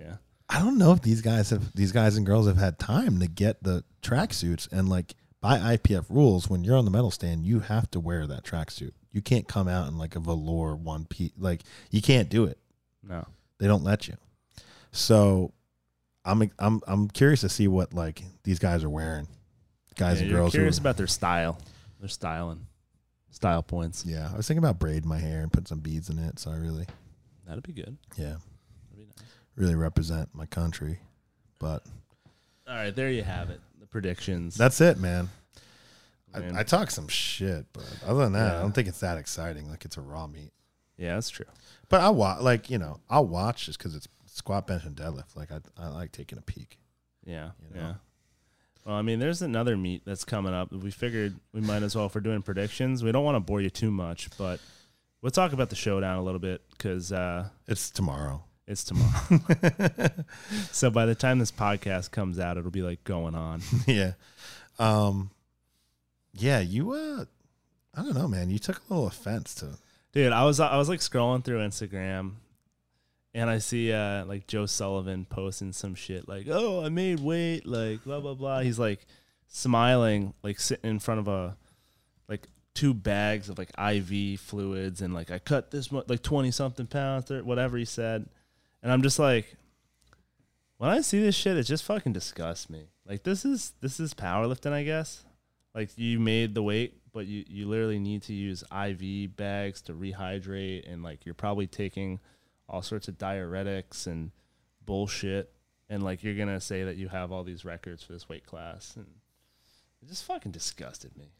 [0.00, 0.16] yeah.
[0.48, 3.28] I don't know if these guys have these guys and girls have had time to
[3.28, 7.60] get the tracksuits and like by IPF rules, when you're on the medal stand, you
[7.60, 8.92] have to wear that tracksuit.
[9.10, 11.32] You can't come out in like a velour one piece.
[11.38, 12.58] Like you can't do it.
[13.02, 13.26] No.
[13.58, 14.16] They don't let you.
[14.92, 15.52] So
[16.24, 19.26] I'm I'm I'm curious to see what like these guys are wearing.
[19.96, 20.52] Guys Yeah, and girls.
[20.52, 21.58] who- curious about their style,
[21.98, 22.66] their style and
[23.30, 24.04] style points.
[24.06, 26.38] yeah, I was thinking about braid my hair and put some beads in it.
[26.38, 26.86] So I really,
[27.46, 27.96] That'd be good.
[28.16, 28.36] yeah,
[28.90, 29.28] That'd be nice.
[29.56, 31.00] really represent my country.
[31.58, 31.84] But
[32.68, 33.60] All right, there you have it.
[33.80, 34.54] The predictions.
[34.54, 35.28] that's it, man.
[36.32, 36.56] Man.
[36.56, 39.68] I, I talk some shit, but other than that, I don't think it's that exciting.
[39.68, 40.52] Like it's a raw meat.
[40.96, 41.46] yeah, that's true.
[41.88, 44.06] But I watch, like you know, I'll watch just because it's
[44.40, 45.36] squat, bench, and deadlift.
[45.36, 46.78] Like I, I like taking a peek.
[47.24, 47.80] Yeah, You know?
[47.80, 47.94] yeah.
[48.86, 50.72] Well, I mean, there's another meet that's coming up.
[50.72, 53.60] We figured we might as well, if we're doing predictions, we don't want to bore
[53.60, 54.58] you too much, but
[55.20, 58.42] we'll talk about the showdown a little bit because uh, It's tomorrow.
[58.66, 59.40] it's tomorrow.
[60.72, 63.60] so by the time this podcast comes out, it'll be like going on.
[63.86, 64.12] yeah,
[64.78, 65.30] um,
[66.32, 66.60] yeah.
[66.60, 67.24] You, uh,
[67.94, 68.48] I don't know, man.
[68.48, 69.76] You took a little offense to.
[70.12, 72.32] Dude, I was I was like scrolling through Instagram
[73.34, 77.66] and I see uh like Joe Sullivan posting some shit like, "Oh, I made weight,"
[77.66, 78.60] like blah blah blah.
[78.60, 79.06] He's like
[79.46, 81.56] smiling like sitting in front of a
[82.28, 86.52] like two bags of like IV fluids and like I cut this much like 20
[86.52, 88.28] something pounds or whatever he said.
[88.82, 89.56] And I'm just like
[90.78, 92.86] when I see this shit it just fucking disgusts me.
[93.06, 95.24] Like this is this is powerlifting, I guess.
[95.74, 99.94] Like you made the weight, but you you literally need to use IV bags to
[99.94, 102.20] rehydrate, and like you're probably taking
[102.70, 104.30] all sorts of diuretics and
[104.86, 105.52] bullshit,
[105.88, 108.94] and like you're gonna say that you have all these records for this weight class,
[108.96, 109.06] and
[110.00, 111.32] it just fucking disgusted me.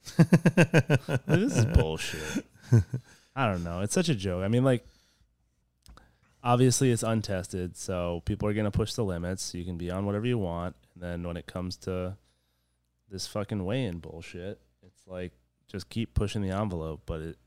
[1.08, 2.44] Like, this is bullshit.
[3.36, 3.80] I don't know.
[3.80, 4.42] It's such a joke.
[4.42, 4.84] I mean, like,
[6.42, 9.54] obviously it's untested, so people are gonna push the limits.
[9.54, 12.16] You can be on whatever you want, and then when it comes to
[13.08, 15.32] this fucking weigh-in bullshit, it's like
[15.68, 17.02] just keep pushing the envelope.
[17.06, 17.38] But it,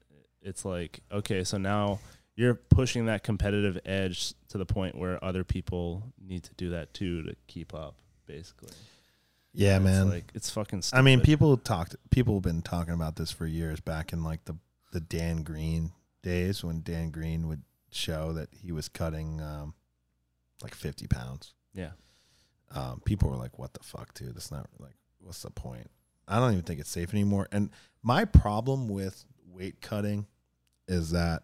[0.41, 1.99] it's like okay, so now
[2.35, 6.93] you're pushing that competitive edge to the point where other people need to do that
[6.93, 8.71] too to keep up, basically.
[9.53, 10.09] Yeah, And it's man.
[10.09, 10.81] like it's fucking.
[10.81, 10.99] Stupid.
[10.99, 11.95] I mean, people talked.
[12.09, 13.79] People have been talking about this for years.
[13.79, 14.55] Back in like the
[14.91, 15.91] the Dan Green
[16.23, 17.61] days, when Dan Green would
[17.91, 19.75] show that he was cutting um,
[20.63, 21.53] like fifty pounds.
[21.73, 21.91] Yeah.
[22.73, 24.33] Um, people were like, "What the fuck, dude?
[24.35, 25.91] That's not like, what's the point?"
[26.27, 27.47] I don't even think it's safe anymore.
[27.51, 27.69] And
[28.01, 30.25] my problem with weight cutting
[30.87, 31.43] is that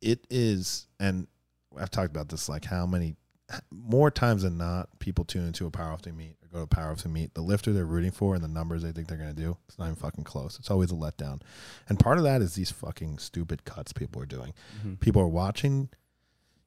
[0.00, 1.26] it is, and
[1.76, 3.16] I've talked about this like how many
[3.70, 7.12] more times than not, people tune into a powerlifting meet or go to a powerlifting
[7.12, 7.34] meet.
[7.34, 9.78] The lifter they're rooting for and the numbers they think they're going to do, it's
[9.78, 10.58] not even fucking close.
[10.58, 11.42] It's always a letdown.
[11.88, 14.52] And part of that is these fucking stupid cuts people are doing.
[14.84, 14.98] Mhm.
[14.98, 15.88] People are watching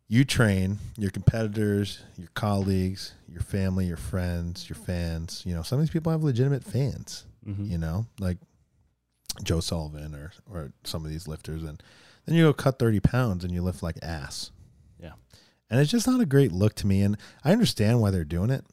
[0.07, 5.43] you train, your competitors, your colleagues, your family, your friends, your fans.
[5.45, 7.69] You know, some of these people have legitimate fans, Mhm.
[7.69, 8.37] you know, like
[9.43, 11.61] Joe Sullivan or, or some of these lifters.
[11.63, 11.83] And
[12.29, 14.51] then you go cut 30 pounds and you lift like ass.
[15.01, 15.13] Yeah.
[15.69, 17.01] And it's just not a great look to me.
[17.01, 18.65] And I understand why they're doing it,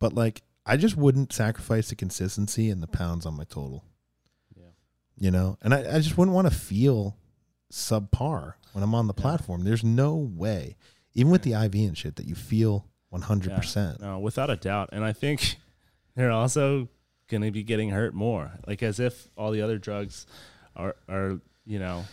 [0.00, 3.84] but like, I just wouldn't sacrifice the consistency and the pounds on my total,
[4.54, 4.66] Yeah.
[5.16, 5.56] you know?
[5.62, 7.16] And I, I just wouldn't want to feel
[7.72, 9.22] subpar when I'm on the Yeah.
[9.22, 9.64] platform.
[9.64, 10.76] There's no way,
[11.14, 14.00] even with the IV and shit, that you feel 100%.
[14.00, 14.90] No, without a doubt.
[14.92, 15.56] And I think
[16.14, 16.88] they're also
[17.28, 18.52] going to be getting hurt more.
[18.66, 20.26] Like as if all the other drugs
[20.76, 22.04] are are, you know,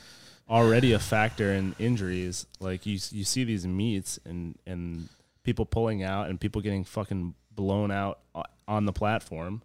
[0.49, 2.45] already a factor in injuries.
[2.59, 5.09] Like you you see these meets and and
[5.43, 8.19] people pulling out and people getting fucking blown out
[8.67, 9.61] on the platform,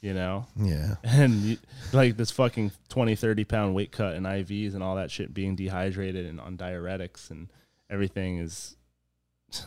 [0.00, 0.46] you know?
[0.56, 0.96] Yeah.
[1.04, 1.58] And you,
[1.92, 5.56] like this fucking 20 30 pound weight cut and IVs and all that shit being
[5.56, 7.48] dehydrated and on diuretics and
[7.88, 8.76] everything is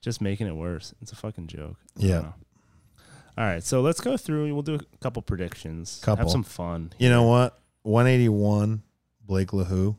[0.00, 0.94] just making it worse.
[1.02, 1.76] It's a fucking joke.
[1.96, 2.32] Yeah.
[3.36, 4.52] All right, so let's go through.
[4.52, 6.00] We'll do a couple predictions.
[6.02, 6.24] Couple.
[6.24, 6.92] Have some fun.
[6.98, 7.60] You know what?
[7.82, 8.82] 181,
[9.28, 9.94] Blake Lehew.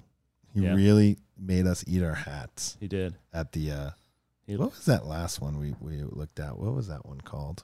[0.54, 0.74] He Yeah.
[0.76, 3.16] really made us eat our hats He did.
[3.32, 3.90] at the uh
[4.46, 6.58] He, what was that last one we, we looked at?
[6.58, 7.64] What was that one called?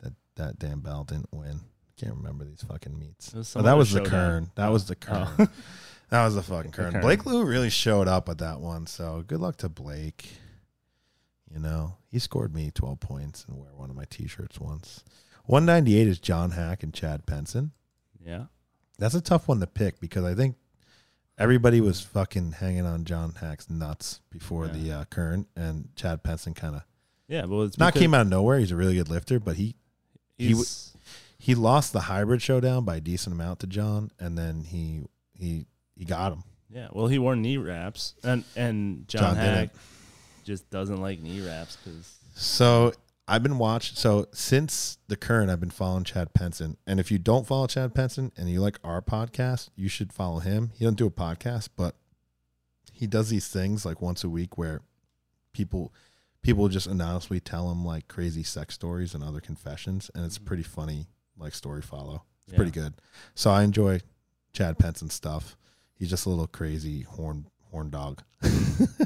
[0.00, 1.60] That that Dan Bell didn't win.
[1.96, 3.32] Can't remember these fucking meets.
[3.32, 4.02] Was Oh, some that other was the.
[4.02, 4.50] Kern.
[4.56, 4.72] That Oh.
[4.72, 5.32] was the Oh.
[5.36, 5.48] Kern.
[6.10, 6.92] that was the fucking Kern.
[6.92, 7.00] Kern.
[7.02, 8.86] Blake Lehew really showed up at that one.
[8.86, 10.38] So good luck to Blake.
[11.52, 15.04] You know, he scored me 12 points and wear one of my t-shirts once.
[15.46, 17.72] 198 is John Haack and Chad Penson.
[18.24, 18.46] yeah.
[18.98, 20.56] That's a tough one to pick because I think
[21.40, 24.72] everybody was fucking hanging on John Haack's nuts before Yeah.
[24.72, 26.82] the uh, Kern, and Chad Penson kind of
[27.26, 27.46] Yeah.
[27.46, 28.58] Well, it's not came out of nowhere.
[28.60, 29.74] He's a really good lifter, but he
[30.38, 30.54] he
[31.38, 35.02] he lost the hybrid showdown by a decent amount to John, and then he
[35.34, 35.66] he
[35.96, 36.44] he got him.
[36.70, 36.88] yeah.
[36.92, 39.36] Well, he wore knee wraps, and and John, John.
[39.36, 39.70] Haack
[40.44, 42.92] just doesn't like knee wraps because So
[43.30, 43.94] I've been watching.
[43.94, 47.94] So since the current, I've been following Chad Penson, and if you don't follow Chad
[47.94, 50.72] Penson and you like our podcast, you should follow him.
[50.74, 51.94] He doesn't do a podcast, but
[52.92, 54.80] he does these things like once a week where
[55.52, 55.94] people
[56.42, 60.64] people just anonymously tell him like crazy sex stories and other confessions, and it's pretty
[60.64, 61.06] funny
[61.38, 62.24] like story follow.
[62.48, 62.94] It's pretty good.
[63.36, 64.00] So I enjoy
[64.52, 65.56] Chad Penson stuff.
[65.94, 68.24] He's just a little crazy horn horn dog.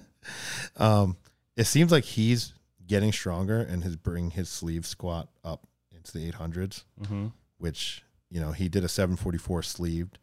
[0.79, 1.19] um,
[1.59, 2.55] it seems like he's
[2.87, 7.27] getting stronger and his bring his sleeve squat up into the 800s, Mm-hmm.
[7.59, 10.19] which you know he did a 744 sleeved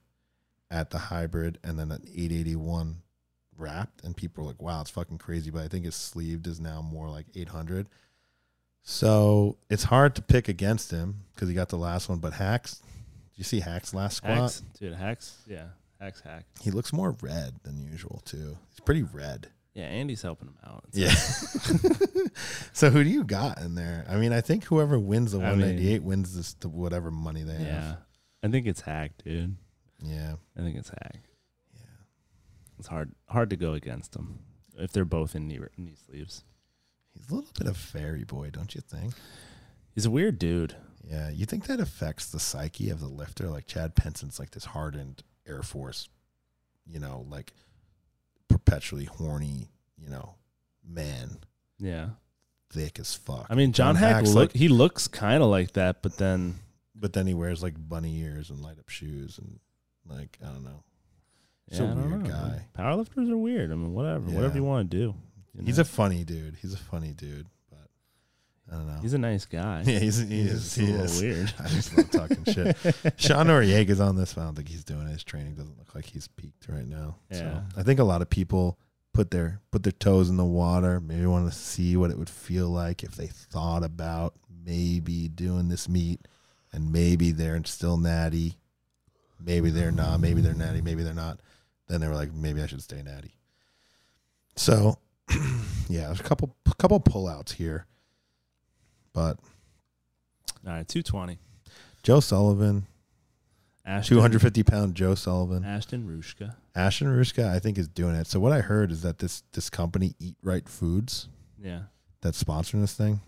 [0.69, 3.01] at the hybrid and then an 881
[3.57, 6.59] wrapped, and people were like, "Wow, it's fucking crazy." But I think his sleeved is
[6.59, 7.87] now more like 800.
[8.83, 12.19] So it's hard to pick against him because he got the last one.
[12.19, 14.37] But Hacks, did you see Hacks last squat?
[14.37, 14.93] Hacks, dude.
[14.95, 15.37] Hacks.
[15.47, 15.65] Yeah.
[15.99, 16.21] Hacks.
[16.21, 16.43] Haack.
[16.61, 18.57] He looks more red than usual too.
[18.69, 19.49] He's pretty red.
[19.73, 19.85] Yeah.
[19.85, 20.83] Andy's helping him out.
[20.93, 21.89] It's Yeah.
[22.73, 24.05] so who do you got in there?
[24.09, 27.43] I mean, I think whoever wins the I mean- 198 wins this the whatever money
[27.43, 27.81] they Yeah.
[27.81, 27.97] have.
[28.43, 29.55] I think it's Haack, dude.
[30.03, 30.35] Yeah.
[30.57, 31.21] I think it's Haack.
[31.75, 31.81] Yeah.
[32.79, 34.39] It's hard hard to go against them
[34.77, 36.43] if they're both in knee, knee sleeves.
[37.13, 39.13] He's a little bit of fairy boy, don't you think?
[39.93, 40.75] He's a weird dude.
[41.03, 41.29] Yeah.
[41.29, 43.49] You think that affects the psyche of the lifter?
[43.49, 46.09] Like Chad Penson's like this hardened Air Force,
[46.85, 47.53] you know, like
[48.51, 50.35] perpetually horny, you know,
[50.87, 51.37] man,
[51.79, 52.09] Yeah.
[52.69, 53.47] thick as fuck.
[53.49, 56.55] I mean, John, John Haack look like- he looks kind of like that, but then
[56.95, 59.59] but then he wears like bunny ears and light up shoes and
[60.07, 60.83] like I don't know.
[61.67, 62.29] He's yeah, a I don't weird know.
[62.29, 62.67] guy.
[62.77, 63.71] Powerlifters are weird.
[63.71, 65.15] I mean, whatever, whatever you want to do.
[65.57, 66.57] you He's a funny dude.
[66.61, 67.47] He's a funny dude,
[68.71, 68.99] I don't know.
[69.01, 69.83] he's a nice guy.
[69.85, 70.75] yeah, he's, he He's is.
[70.75, 71.21] He a little is.
[71.21, 71.53] weird.
[71.59, 72.77] I just love talking shit.
[73.17, 74.33] Sean Noriega's on this.
[74.33, 75.11] but I don't think he's doing it.
[75.11, 77.17] His training doesn't look like he's peaked right now.
[77.29, 77.37] Yeah.
[77.37, 78.79] So I think a lot of people
[79.13, 81.01] put their put their toes in the water.
[81.01, 85.67] Maybe want to see what it would feel like if they thought about maybe doing
[85.67, 86.21] this meet,
[86.71, 88.55] and maybe they're still natty.
[89.37, 90.21] Maybe they're not.
[90.21, 90.81] Maybe they're natty.
[90.81, 91.39] Maybe they're not.
[91.89, 93.33] Then they were like, maybe I should stay natty.
[94.55, 94.97] So,
[95.89, 97.85] yeah, there's a couple couple pullouts here.
[99.13, 99.37] But
[100.65, 101.37] All right, 220.
[102.03, 102.87] Joe Sullivan,
[103.85, 106.55] Ashton, 250 pound Joe Sullivan, Ashton Rouska.
[106.75, 108.27] Ashton Rouska, I think is doing it.
[108.27, 111.27] So what I heard is that this this company Eat Right Foods
[111.61, 111.83] Yeah.
[112.21, 113.19] that's sponsoring this thing,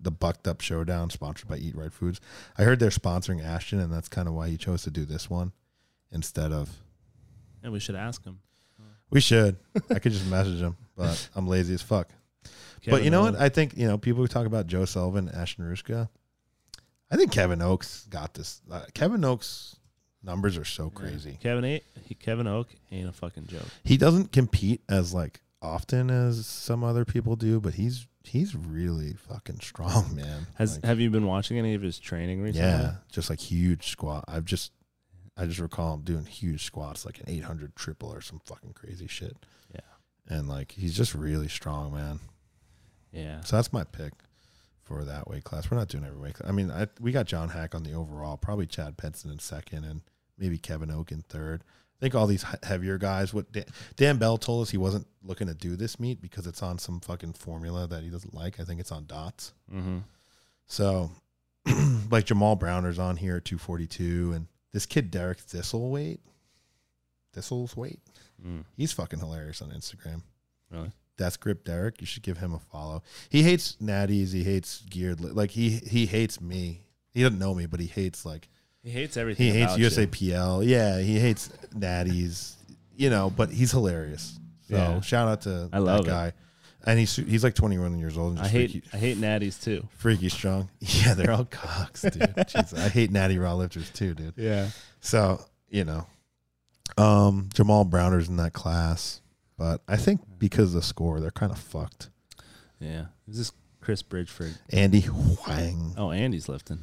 [0.00, 2.20] the Bucked Up Showdown, sponsored by Eat Right Foods.
[2.58, 5.30] I heard they're sponsoring Ashton, and that's kind of why he chose to do this
[5.30, 5.52] one
[6.10, 6.82] instead of.
[7.62, 8.40] And we should ask him.
[9.10, 9.56] We should.
[9.90, 12.08] I could just message him, but I'm lazy as fuck.
[12.86, 13.36] But you know what?
[13.36, 16.08] I think you know people who talk about Joe Sullivan, Ashton Rouska.
[17.10, 18.62] I think Kevin Oakes got this.
[18.70, 19.76] Uh, Kevin Oakes
[20.22, 21.36] numbers are so crazy.
[21.42, 23.66] Kevin ain't, he, Kevin Oak ain't a fucking joke.
[23.84, 29.12] He doesn't compete as like often as some other people do, but he's he's really
[29.12, 30.46] fucking strong, man.
[30.54, 32.68] Has Like, have you been watching any of his training recently?
[32.68, 34.24] yeah, just like huge squat.
[34.26, 34.72] I've just
[35.36, 39.06] I just recall him doing huge squats, like an 800 triple or some fucking crazy
[39.06, 39.36] shit.
[39.74, 39.80] Yeah.
[40.28, 42.20] and like he's just really strong, man.
[43.12, 43.40] Yeah.
[43.42, 44.12] So that's my pick
[44.82, 45.70] for that weight class.
[45.70, 46.48] We're not doing every weight class.
[46.48, 49.84] I mean, I, we got John Haack on the overall, probably Chad Penson in second,
[49.84, 50.00] and
[50.38, 51.62] maybe Kevin Oak in third.
[51.64, 53.32] I think all these heavier guys.
[53.32, 53.64] What Dan,
[53.96, 56.98] Dan Bell told us he wasn't looking to do this meet because it's on some
[57.00, 58.58] fucking formula that he doesn't like.
[58.58, 59.52] I think it's on dots.
[59.72, 59.98] Mm-hmm.
[60.66, 61.10] So,
[62.10, 66.18] like Jamal Browner's on here at 242, and this kid Derek Thistleweight,
[67.32, 68.00] Thistle's weight,
[68.44, 68.64] Mm.
[68.76, 70.22] he's fucking hilarious on Instagram.
[70.68, 70.90] Really?
[71.18, 72.00] That's Grip Derek.
[72.00, 73.02] You should give him a follow.
[73.28, 74.32] He hates natties.
[74.32, 75.20] He hates geared.
[75.20, 76.80] Like he he hates me.
[77.12, 78.48] He doesn't know me, but he hates like
[78.82, 79.46] He hates everything.
[79.46, 79.86] he hates about you.
[79.88, 80.66] USAPL.
[80.66, 82.54] Yeah, he hates natties.
[82.96, 84.38] You know, but he's hilarious.
[84.68, 85.00] So Yeah.
[85.00, 86.04] shout out to I love it.
[86.06, 86.32] that guy.
[86.84, 88.32] And he's he's like 21 years old.
[88.38, 89.86] And I hate freaky, I hate natties too.
[89.98, 90.68] freaky strong.
[90.80, 92.12] Yeah, they're all cocks, dude.
[92.20, 94.34] Jeez, I hate natty raw lifters too, dude.
[94.36, 94.68] Yeah.
[95.00, 96.06] So you know,
[96.98, 99.20] um, Jamal Browner's in that class,
[99.56, 102.10] but I think because of the score, they're kind of fucked.
[102.80, 103.06] Yeah.
[103.28, 104.58] Is this Chris Bridgeford?
[104.70, 105.94] Andy Huang.
[105.96, 106.80] Oh, Andy's lifting.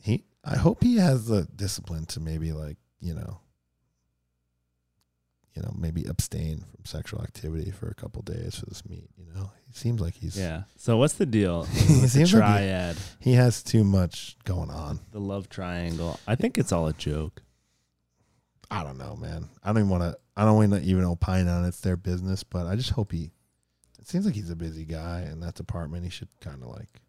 [0.00, 3.38] He I hope he has the discipline to maybe like, you know,
[5.54, 9.26] you know, maybe abstain from sexual activity for a couple days for this meet, you
[9.34, 9.50] know.
[9.68, 10.62] He seems like he's Yeah.
[10.76, 11.64] So what's the deal?
[11.72, 15.00] He seems like he- triad, he has too much going on.
[15.12, 16.18] the love triangle.
[16.26, 17.42] I think it's all a joke.
[18.72, 19.48] I don't know, man.
[19.62, 21.68] I don't even want to I don't want to even opine on it.
[21.68, 23.30] It's their business, but I just hope he
[24.00, 26.04] it seems like he's a busy guy in that department.
[26.04, 27.00] He should kind of like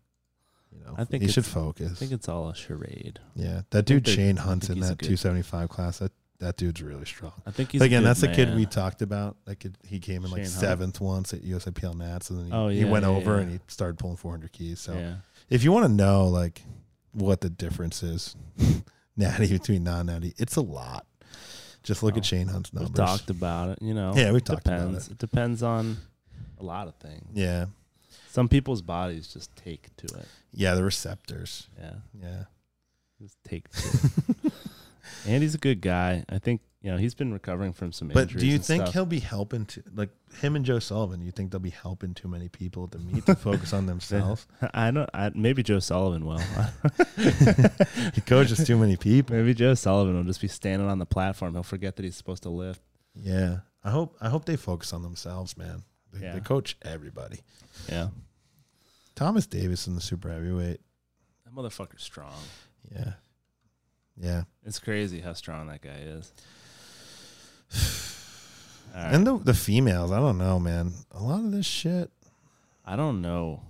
[0.72, 1.92] you know, I think he should focus.
[1.92, 3.20] I think it's all a charade.
[3.36, 6.00] yeah, that dude Shane Hunt's in that 275 class.
[6.00, 7.32] That that dude's really strong.
[7.46, 9.38] I think he's But again, that's the kid we talked about.
[9.46, 10.60] That kid, he came in like Shane Hunt.
[10.60, 13.42] seventh once at USAPL Nats, and then he, Oh, he went yeah, over yeah.
[13.44, 14.82] and he started pulling 400 keys.
[14.82, 15.16] So yeah.
[15.50, 16.62] if you want to know like
[17.14, 18.36] what the difference is,
[19.16, 21.06] natty between non-natty, it's a lot.
[21.84, 22.92] Just look Oh, at Shane Hunt's numbers.
[22.92, 23.80] We've talked about it.
[23.82, 24.14] You know.
[24.16, 25.08] Yeah, we talked about it.
[25.12, 25.98] It depends on
[26.60, 27.30] a lot of things.
[27.34, 27.66] yeah,
[28.30, 30.28] Some people's bodies just take to it.
[30.54, 31.68] yeah, the receptors.
[31.78, 31.94] Yeah.
[32.22, 32.44] Yeah,
[33.22, 34.00] Just take to
[34.46, 34.54] it.
[35.28, 36.24] Andy's a good guy.
[36.30, 38.42] I think you know he's been recovering from some but injuries.
[38.44, 38.94] do you think stuff.
[38.94, 40.10] he'll be helping to like
[40.42, 41.22] him and Joe Sullivan?
[41.22, 44.46] You think they'll be helping too many people to meet to focus on themselves?
[44.74, 45.10] I don't.
[45.14, 46.40] I, maybe Joe Sullivan will.
[48.14, 49.36] he coaches too many people.
[49.36, 51.54] maybe Joe Sullivan will just be standing on the platform.
[51.54, 52.82] He'll forget that he's supposed to lift.
[53.16, 55.84] Yeah, I hope I hope they focus on themselves, man.
[56.12, 56.34] They, Yeah.
[56.34, 57.40] they coach everybody.
[57.90, 58.10] Yeah,
[59.16, 60.82] Thomas Davis in the super heavyweight.
[61.46, 62.34] that motherfucker's strong.
[62.94, 63.14] Yeah,
[64.18, 64.44] yeah.
[64.66, 66.34] It's crazy how strong that guy is.
[68.96, 69.16] Right.
[69.16, 70.94] And the the females, I don't know, man.
[71.12, 72.12] A lot of this shit.
[72.86, 73.64] I don't know.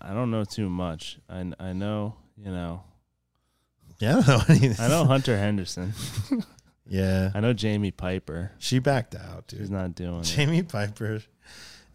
[0.00, 1.18] I don't know too much.
[1.28, 2.84] I I know you know.
[3.98, 4.74] Yeah, I don't know.
[4.78, 5.92] I know Hunter Henderson.
[6.86, 8.52] yeah, I know Jamie Piper.
[8.58, 10.24] she backed out, She's not doing it.
[10.24, 11.22] Jamie Piper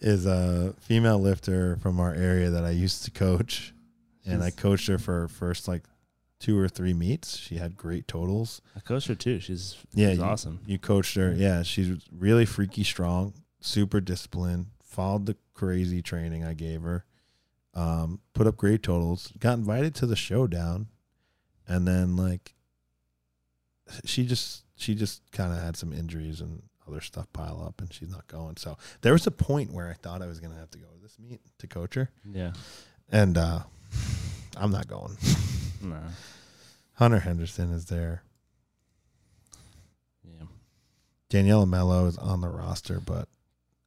[0.01, 3.73] is a female lifter from our area that I used to coach,
[4.25, 5.83] and I coached her for her first like
[6.41, 7.37] two or three meets.
[7.37, 8.61] She had great totals.
[8.75, 9.39] I coached her too.
[9.39, 10.59] She's Yeah, she's you- awesome.
[10.65, 11.31] You coached her.
[11.33, 17.05] Yeah, she's really freaky strong, super disciplined, followed the crazy training I gave her,
[17.75, 20.87] um, put up great totals, got invited to the showdown,
[21.67, 22.55] and then like
[24.03, 27.93] she just she just kind of had some injuries and other stuff pile up and
[27.93, 28.57] she's not going.
[28.57, 31.01] So there was a point where I thought I was gonna have to go to
[31.01, 32.09] this meet to coach her.
[32.29, 32.53] Yeah.
[33.11, 33.59] And uh
[34.57, 35.15] I'm not going.
[35.83, 35.99] No.
[36.93, 38.23] Hunter Henderson is there.
[40.23, 40.45] Yeah.
[41.29, 43.27] Daniela Mello is on the roster, but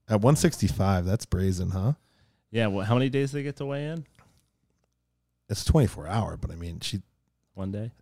[0.09, 1.93] at 165, that's brazen, huh?
[2.51, 2.67] Yeah.
[2.69, 4.05] Well, how many days they get to weigh in?
[5.49, 7.03] It's 24 hour, but I mean, she,
[7.55, 7.93] One day,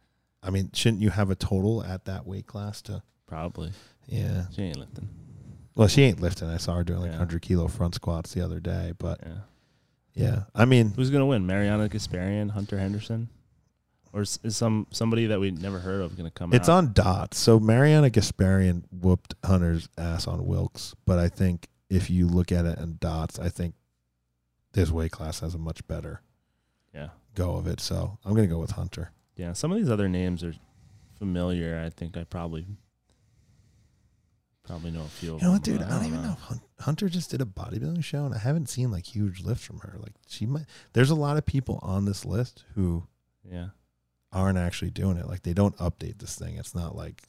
[0.42, 3.02] I mean, shouldn't you have a total at that weight class to?
[3.26, 3.72] probably.
[4.06, 4.44] Yeah.
[4.54, 5.08] She ain't lifting.
[5.74, 6.48] Well, she ain't lifting.
[6.48, 7.18] I saw her doing like Yeah.
[7.18, 9.32] 100 kilo front squats the other day, but Yeah.
[10.14, 11.46] Yeah, I mean, Who's gonna win?
[11.46, 13.30] Mariana Gasparyan, Hunter Henderson,
[14.12, 16.76] or is, is some somebody that we never heard of gonna come it's out?
[16.78, 17.38] on dots.
[17.38, 22.64] So Mariana Gasparyan whooped Hunter's ass on Wilkes, but I think if you look at
[22.66, 23.74] it in dots, I think
[24.72, 26.22] this weight class has a much better
[26.94, 27.80] Yeah, go of it.
[27.80, 29.12] So I'm gonna go with Hunter.
[29.36, 29.52] yeah.
[29.54, 30.54] Some of these other names are
[31.18, 31.78] familiar.
[31.84, 32.66] I think I probably
[34.64, 35.34] probably know a few.
[35.34, 35.86] Of You know what, them, dude?
[35.86, 36.36] but I don't even know.
[36.40, 39.80] Hun- Hunter just did a bodybuilding show, and I haven't seen like huge lifts from
[39.80, 39.96] her.
[39.98, 40.66] Like she might.
[40.92, 43.04] There's a lot of people on this list who
[43.44, 43.68] Yeah,
[44.32, 45.26] aren't actually doing it.
[45.28, 46.56] Like they don't update this thing.
[46.56, 47.22] It's not like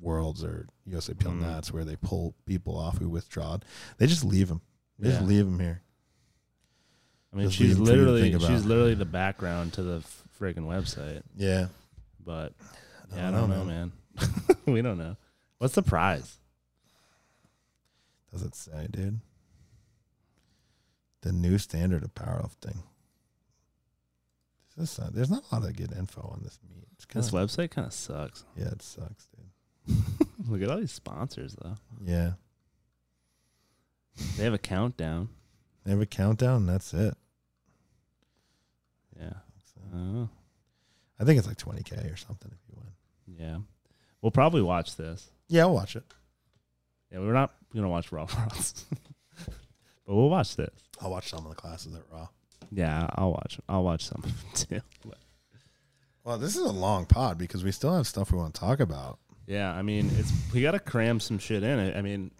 [0.00, 1.40] Worlds or USAPL Peel Mhm.
[1.40, 3.58] Nats where they pull people off who withdraw.
[3.98, 4.60] They just leave them.
[4.98, 5.14] They Yeah.
[5.16, 5.82] just leave them here.
[7.32, 9.82] I mean Just she's leave 'em for you to literally she's literally the background to
[9.82, 10.04] the
[10.38, 11.22] friggin' website.
[11.36, 11.68] Yeah.
[12.24, 12.52] But
[13.14, 13.92] yeah, I don't know, man.
[14.66, 15.16] we don't know.
[15.58, 16.38] What's the prize?
[18.32, 19.20] Does it say, dude?
[21.22, 22.82] The new standard of powerlifting.
[24.76, 26.86] This is not- there's not a lot of good info on this meet.
[26.92, 28.44] It's This website kind of sucks.
[28.56, 29.26] yeah, it sucks,
[29.86, 29.96] dude.
[30.48, 31.76] Look at all these sponsors though.
[32.02, 32.32] Yeah.
[34.36, 35.28] They have a countdown.
[35.84, 37.14] They have a countdown, and that's it.
[39.18, 39.32] Yeah.
[39.92, 40.28] So,
[41.20, 43.36] I think it's like 20K or something if you win.
[43.38, 43.58] yeah.
[44.22, 45.30] We'll probably watch this.
[45.48, 46.04] Yeah, I'll watch it.
[47.12, 48.86] Yeah, we're not gonna watch Raw Bros,
[49.46, 49.54] but
[50.14, 50.70] we'll watch this.
[51.00, 52.28] I'll watch some of the classes at Raw.
[52.72, 53.58] Yeah, I'll watch.
[53.68, 55.10] I'll watch some of them too.
[56.24, 58.80] Well, this is a long pod because we still have stuff we want to talk
[58.80, 59.18] about.
[59.46, 61.78] Yeah, I mean, it's we gotta cram some shit in.
[61.78, 61.96] it.
[61.96, 62.30] I mean,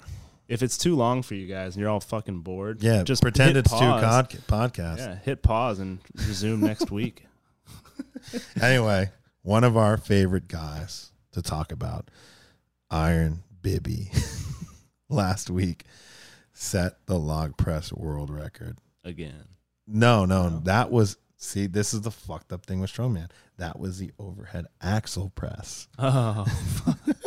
[0.49, 3.49] if it's too long for you guys and you're all fucking bored, Yeah, just pretend
[3.49, 4.29] hit it's pause.
[4.31, 4.99] two cod- podcasts.
[4.99, 7.27] Yeah, hit pause and resume next week.
[8.61, 9.11] Anyway,
[9.43, 12.11] one of our favorite guys to talk about,
[12.91, 14.09] Iron Biby,
[15.11, 15.85] last week
[16.55, 18.79] set the log press world record.
[19.05, 19.45] Again.
[19.87, 21.67] No, no, no, that was see.
[21.67, 23.31] This is the fucked up thing with strongman.
[23.59, 25.89] That was the overhead axle press.
[25.99, 26.47] Oh,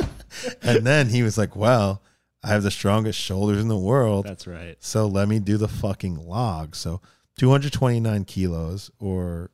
[0.62, 2.02] and then he was like, "Well,
[2.44, 4.26] I have the strongest shoulders in the world.
[4.26, 4.76] That's right.
[4.80, 6.76] So let me do the fucking log.
[6.76, 7.02] So
[7.38, 9.52] 229 kilos, or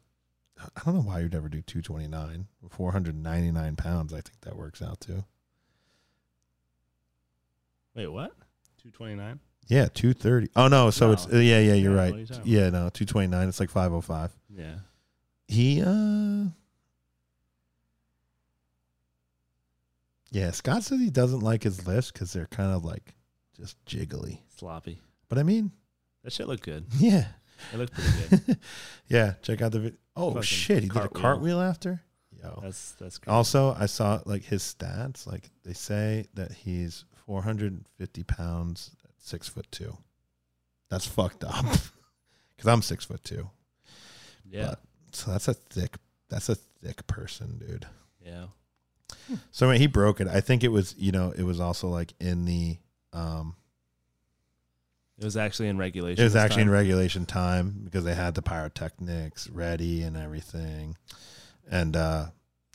[0.75, 2.47] I don't know why you'd ever do two twenty nine.
[2.69, 4.13] Four hundred ninety nine pounds.
[4.13, 5.25] I think that works out too.
[7.95, 8.31] Wait, what?
[8.81, 9.39] 229?
[9.67, 10.49] Yeah, two thirty.
[10.55, 11.13] Oh no, so No.
[11.13, 11.73] it's uh, yeah, yeah.
[11.73, 12.29] You're Yeah, right.
[12.43, 13.47] Yeah, no, two twenty nine.
[13.47, 14.31] It's like five oh five.
[14.49, 14.75] Yeah.
[15.47, 16.49] He uh.
[20.31, 23.13] Yeah, Scott says he doesn't like his lifts because they're kind of like
[23.55, 24.39] just jiggly.
[24.57, 24.99] Sloppy.
[25.29, 25.71] But I mean,
[26.23, 26.85] That shit looked good.
[26.97, 27.27] yeah,
[27.71, 28.57] It looked pretty good.
[29.07, 29.33] yeah.
[29.43, 29.97] Check out the video.
[30.15, 31.61] Oh shit, he did a cartwheel.
[31.61, 32.01] after.
[32.41, 32.59] Yo.
[32.63, 33.19] That's that's.
[33.27, 35.27] Also, I saw like his stats.
[35.27, 38.91] Like they say that he's 450 pounds
[39.23, 39.97] six foot two.
[40.89, 41.65] That's fucked up.
[42.55, 43.49] Because I'm six foot two.
[44.49, 44.67] yeah.
[44.69, 44.79] but-
[45.11, 45.97] So that's a thick.
[46.29, 47.87] That's a thick person, dude.
[48.23, 48.45] yeah.
[49.51, 50.27] So I mean, he broke it.
[50.27, 52.77] I think it was, you know, it was also like in the,
[53.11, 53.55] um,
[55.17, 56.21] It was actually in regulation.
[56.21, 56.73] it was actually in time.
[56.73, 60.95] regulation time because they had the pyrotechnics ready and everything,
[61.69, 62.27] and uh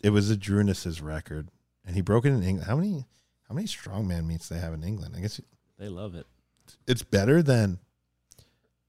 [0.02, 1.48] it was a Zydrunas's record,
[1.86, 2.66] and he broke it in England.
[2.68, 3.04] How many,
[3.48, 5.14] how many strongman meets they have in England?
[5.16, 5.40] I guess
[5.78, 6.26] They love it.
[6.86, 7.78] It's better than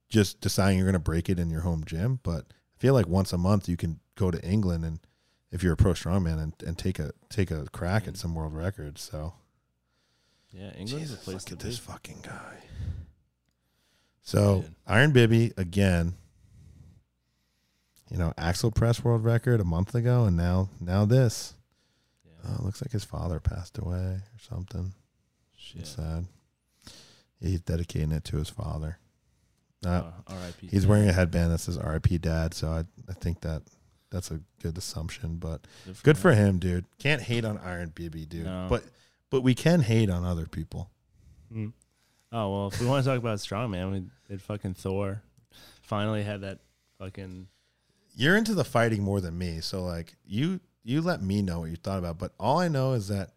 [0.09, 2.19] just deciding you're going to break it in your home gym.
[2.23, 4.99] But I feel like once a month you can go to England and
[5.51, 8.53] if you're a pro strongman and, and take a take a crack at some world
[8.53, 9.01] records.
[9.01, 9.33] So
[10.51, 11.63] Yeah, England's Jesus, a place look to at be.
[11.65, 12.57] this fucking guy.
[14.21, 14.63] So.
[14.85, 16.13] Iron Biby again.
[18.11, 21.53] You know, axle press world record a month ago, and now now this.
[22.25, 22.51] Yeah.
[22.55, 24.93] Uh, looks like his father passed away or something.
[25.55, 25.81] Shit.
[25.81, 26.25] It's sad.
[27.41, 28.99] He's dedicating it to his father.
[29.85, 30.67] Uh, Uh, R.I.P.
[30.67, 33.63] He's wearing a headband that says RIP dad, so I I think that
[34.09, 35.37] that's a good assumption.
[35.37, 35.61] But
[36.03, 36.85] good for him, dude.
[36.97, 38.45] Can't hate on Iron Biby, dude.
[38.45, 38.67] No.
[38.69, 38.83] But
[39.29, 40.89] but we can hate on other people.
[41.53, 41.71] Mm.
[42.31, 45.21] Oh well, if we want to talk about strongman, we did fucking Thor.
[45.81, 46.59] Finally had that
[46.97, 47.47] fucking.
[48.15, 51.69] You're into the fighting more than me, so like you you let me know what
[51.69, 52.17] you thought about.
[52.19, 53.31] But all I know is that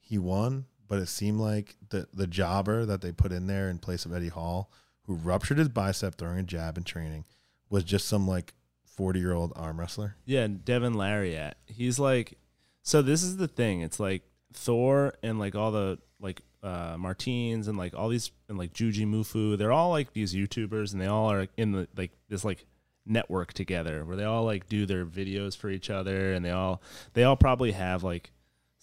[0.00, 3.78] he won, but it seemed like the the jobber that they put in there in
[3.78, 4.70] place of Eddie Hall,
[5.06, 7.24] who ruptured his bicep throwing a jab in training,
[7.70, 8.54] was just some like
[8.84, 10.16] forty year old arm wrestler.
[10.24, 11.54] Yeah, Devon Larratt.
[11.66, 12.38] He's like,
[12.82, 13.80] so this is the thing.
[13.80, 14.22] It's like
[14.52, 19.58] Thor and like all the like uh Martins and like all these and like Jujimufu.
[19.58, 22.66] They're all like these YouTubers and they all are in the like this like
[23.06, 26.80] network together where they all like do their videos for each other and they all
[27.12, 28.30] they all probably have like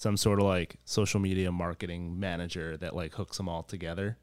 [0.01, 4.17] some sort of like social media marketing manager that like hooks them all together.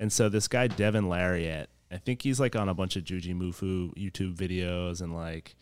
[0.00, 3.92] And so this guy Devon Larratt, I think he's like on a bunch of Jujimufu
[3.94, 5.54] YouTube videos and like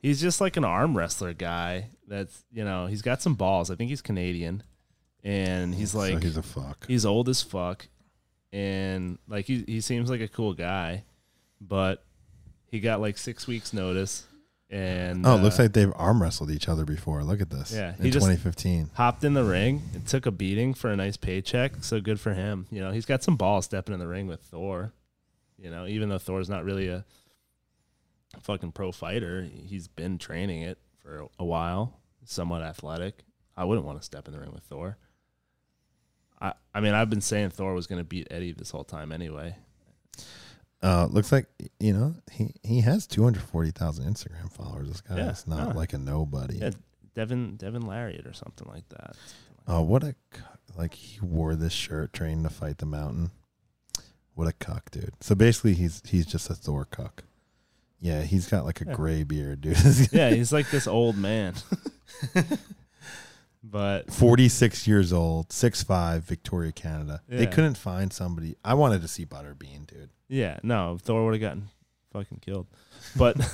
[0.00, 1.90] he's just like an arm wrestler guy.
[2.08, 3.70] That's you know he's got some balls.
[3.70, 4.62] I think he's Canadian,
[5.22, 6.86] and he's So like he's a fuck.
[6.86, 7.88] he's old as fuck,
[8.50, 11.04] and like he he seems like a cool guy,
[11.60, 12.02] but
[12.70, 14.26] he got like six weeks notice,
[14.70, 17.22] and Oh, it looks uh, like they've arm wrestled each other before.
[17.22, 17.72] Look at this.
[17.72, 18.90] Yeah, in just- 2015.
[18.94, 21.82] hopped in the ring and took a beating for a nice paycheck.
[21.84, 22.66] So good for him.
[22.70, 24.92] You know, he's got some balls stepping in the ring with Thor.
[25.58, 27.04] You know, even though Thor's not really a
[28.42, 33.22] fucking pro fighter, he's been training it for a while, somewhat athletic.
[33.56, 34.98] I wouldn't want to step in the ring with Thor.
[36.40, 39.12] I I mean, I've been saying Thor was going to beat Eddie this whole time
[39.12, 39.56] anyway.
[40.82, 41.46] Uh, looks like
[41.80, 44.88] you know he he has 240,000 Instagram followers.
[44.88, 45.74] This guy Yeah, is not no.
[45.74, 46.58] like a nobody.
[46.58, 46.70] Yeah,
[47.14, 49.16] Devin Devon Larratt or something like that.
[49.66, 50.14] Oh, what a
[50.76, 53.30] like he wore this shirt training to fight the mountain.
[54.34, 55.14] What a cuck, dude.
[55.20, 57.24] So basically, he's he's just a Thor cuck.
[57.98, 58.92] Yeah, he's got like a Yeah.
[58.92, 59.78] gray beard, dude.
[60.12, 61.54] yeah, he's like this old man.
[63.70, 67.22] but 46 years old, six five, Victoria, Canada.
[67.28, 67.50] They Yeah.
[67.50, 68.56] couldn't find somebody.
[68.64, 70.10] I wanted to see Butterbean, dude.
[70.28, 71.68] Yeah, no, Thor would have gotten
[72.12, 72.66] fucking killed.
[73.16, 73.36] But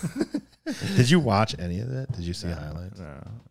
[0.96, 2.12] Did you watch any of that?
[2.12, 2.98] Did you see No, highlights?
[3.00, 3.06] no,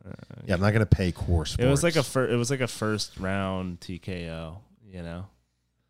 [0.07, 0.11] uh,
[0.45, 1.65] Yeah, I'm not gonna pay core sports.
[1.65, 5.25] It was like a fir- it was like a first round TKO, you know,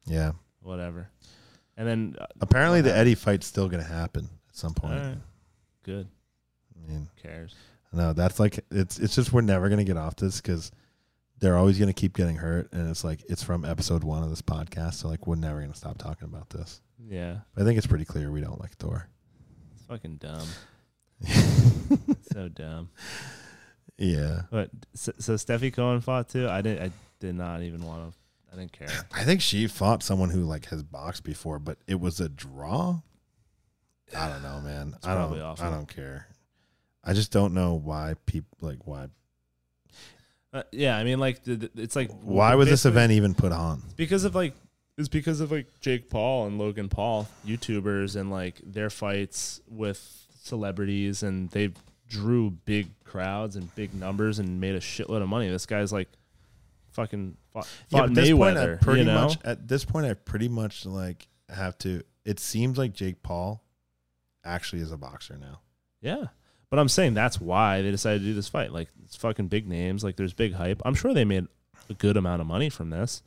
[0.05, 0.31] yeah.
[0.61, 1.09] whatever.
[1.77, 2.95] And then uh, Apparently, the?
[2.95, 5.19] Eddie fight's still gonna happen at some point.
[5.83, 6.07] Good.
[6.75, 7.55] I mean, Who cares?
[7.93, 10.71] No, that's like it's it's just we're never gonna get off this because
[11.39, 14.41] they're always gonna keep getting hurt, and it's like it's from episode one of this
[14.41, 16.81] podcast, so like we're never gonna stop talking about this.
[17.05, 19.07] Yeah, I think it's pretty clear we don't like Thor.
[19.73, 20.47] it's fucking dumb.
[22.31, 22.89] so dumb.
[23.97, 26.47] yeah, But so, so Stefi Cohen fought too.
[26.47, 26.83] I didn't.
[26.83, 28.17] I did not even want to.
[28.53, 28.89] I didn't care.
[29.13, 33.01] I think she fought someone who like has boxed before, but it was a draw.
[34.17, 34.93] I don't know, man.
[34.97, 35.39] It's I don't.
[35.39, 36.27] I don't care.
[37.03, 39.07] I just don't know why people like why.
[40.53, 43.51] Uh, yeah, I mean, like the, the- it's like Why was this event even put
[43.51, 43.81] on?
[43.95, 44.53] because of like
[44.97, 50.27] it's because of like Jake Paul and Logan Paul, YouTubers, and like their fights with
[50.41, 51.71] celebrities, and they
[52.09, 55.47] drew big crowds and big numbers and made a shitload of money.
[55.49, 56.09] This guy's like
[56.91, 58.81] fucking fought, fought at this point, Mayweather.
[58.81, 62.03] pretty you know, much at this point, I pretty much like have to.
[62.25, 63.63] It seems like Jake Paul
[64.43, 65.61] actually is a boxer now.
[66.01, 66.25] yeah.
[66.71, 68.71] But I'm saying that's why they decided to do this fight.
[68.73, 70.03] Like it's fucking big names.
[70.03, 70.81] Like there's big hype.
[70.85, 71.45] I'm sure they made
[71.89, 73.21] a good amount of money from this.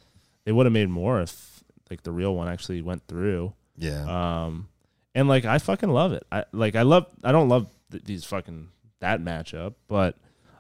[0.44, 3.52] They would have made more if like the real one actually went through.
[3.76, 4.68] Yeah, Um,
[5.14, 6.24] and like I fucking love it.
[6.32, 7.06] I like I love.
[7.22, 8.68] I don't love th- these fucking
[9.00, 10.16] that matchup, but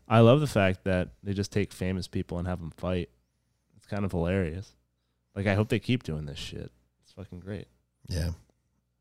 [0.06, 3.08] I love the fact that they just take famous people and have them fight.
[3.76, 4.72] It's kind of hilarious.
[5.34, 6.70] Like I hope they keep doing this shit.
[7.02, 7.66] It's fucking great.
[8.08, 8.30] yeah.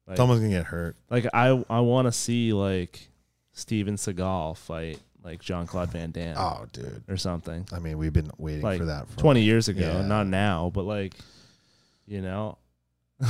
[0.07, 0.95] Like, Someone's gonna get hurt.
[1.09, 3.09] like I I want to see like
[3.53, 7.03] Steven Seagal fight like Jean Claude Van Damme Oh, dude.
[7.07, 7.65] or something.
[7.71, 10.05] I mean, we've been waiting Like, for that for Twenty years ago, Yeah.
[10.07, 11.13] not now, but like,
[12.05, 12.57] you know.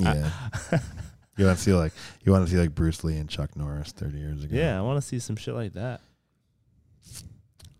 [0.00, 0.30] Yeah,
[1.36, 1.92] you want to see like
[2.24, 4.54] you want to see like Bruce Lee and Chuck Norris thirty years ago.
[4.56, 6.00] Yeah, I want to see some shit like that.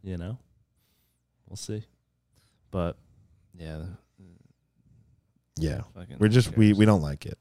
[0.02, 0.36] You know,
[1.48, 1.84] we'll see.
[2.72, 2.96] But
[3.56, 3.82] yeah,
[5.60, 5.82] yeah.
[6.18, 7.38] We're just we we don't like it.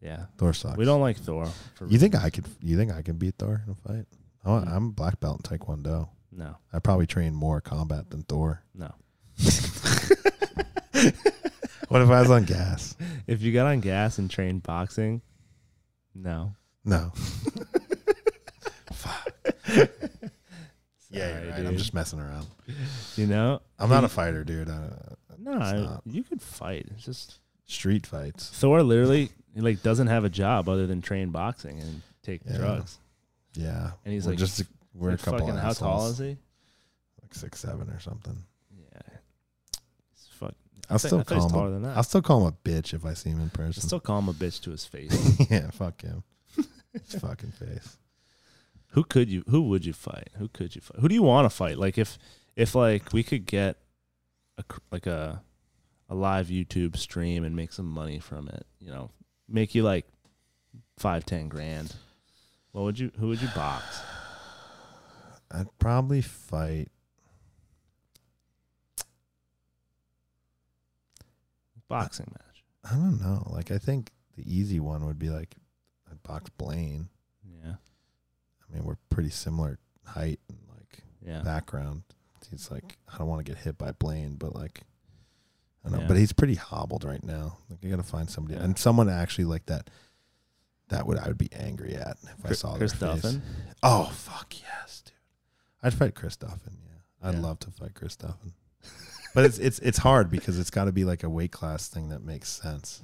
[0.00, 0.76] Yeah, Thor sucks.
[0.76, 1.48] we don't like Thor.
[1.88, 2.46] You think I could?
[2.62, 4.06] You think I can beat Thor in a fight?
[4.44, 4.72] I want, Mm.
[4.72, 6.08] I'm black belt in Taekwondo.
[6.32, 8.62] No, I probably train more combat than Thor.
[8.74, 8.92] no.
[11.88, 12.94] What if I was on gas?
[13.26, 15.20] If you got on gas and trained boxing,
[16.14, 16.54] no.
[16.84, 17.12] No.
[18.92, 19.32] Fuck.
[21.10, 21.66] Yeah, Sorry, right.
[21.66, 22.46] I'm just messing around.
[23.16, 24.68] You know, I'm not a fighter, dude.
[24.70, 24.88] I,
[25.38, 25.52] no.
[25.52, 26.86] I- you could fight.
[26.90, 28.48] It's just street fights.
[28.50, 28.82] Thor.
[28.82, 32.56] Literally, he like doesn't have a job other than train boxing and take Yeah.
[32.58, 32.98] drugs.
[33.54, 34.62] Yeah, And he's we're like- just
[34.94, 35.40] we're Like, a couple.
[35.40, 35.54] fucking.
[35.56, 36.36] How tall is he?
[37.22, 38.36] Like six seven or something.
[38.76, 39.16] Yeah,
[40.12, 40.54] he's fuck.
[40.90, 41.52] I'll still I thought he's call him.
[41.52, 41.96] taller A, than that.
[41.96, 43.82] I'll still call him a bitch if I see him in person.
[43.82, 45.36] Still call him a bitch to his face.
[45.50, 46.22] yeah, fuck him.
[46.92, 47.98] His fucking face.
[48.92, 49.44] who could you?
[49.48, 50.30] Who would you fight?
[50.38, 51.00] Who could you fight?
[51.00, 51.78] Who do you want to fight?
[51.78, 52.18] Like if
[52.56, 53.76] if like we could get
[54.56, 55.42] a cr- like a
[56.08, 59.10] a live YouTube stream and make some money from it, you know,
[59.48, 60.06] make you like
[60.98, 61.94] five ten grand.
[62.72, 63.10] What would you?
[63.18, 64.00] Who would you box?
[65.50, 66.88] I'd probably fight.
[71.88, 72.64] Boxing match.
[72.84, 73.50] I don't know.
[73.50, 75.54] Like I think the easy one would be like
[76.10, 77.08] I'd box Blaine.
[77.64, 81.40] Yeah, I mean, we're pretty similar height and like yeah.
[81.40, 82.02] background.
[82.50, 84.82] He's like I don't want to get hit by Blaine, but like
[85.88, 86.06] I know, Yeah.
[86.08, 87.58] but he's pretty hobbled right now.
[87.70, 88.64] Like you got to find somebody Yeah.
[88.64, 89.88] and someone actually like that.
[90.88, 93.38] That would I would be angry at if I saw Chris their face.
[93.82, 95.12] Oh fuck yes, dude!
[95.82, 96.76] I'd fight Chris Duffin.
[96.86, 97.40] Yeah, I'd Yeah.
[97.40, 98.52] love to fight Chris Duffin.
[99.34, 102.08] but it's it's it's hard because it's got to be like a weight class thing
[102.08, 103.02] that makes sense.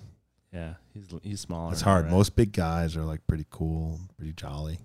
[0.53, 1.73] Yeah, he's he's smaller.
[1.73, 2.05] It's hard.
[2.05, 2.11] right?
[2.13, 4.79] Most big guys are like pretty cool, pretty jolly.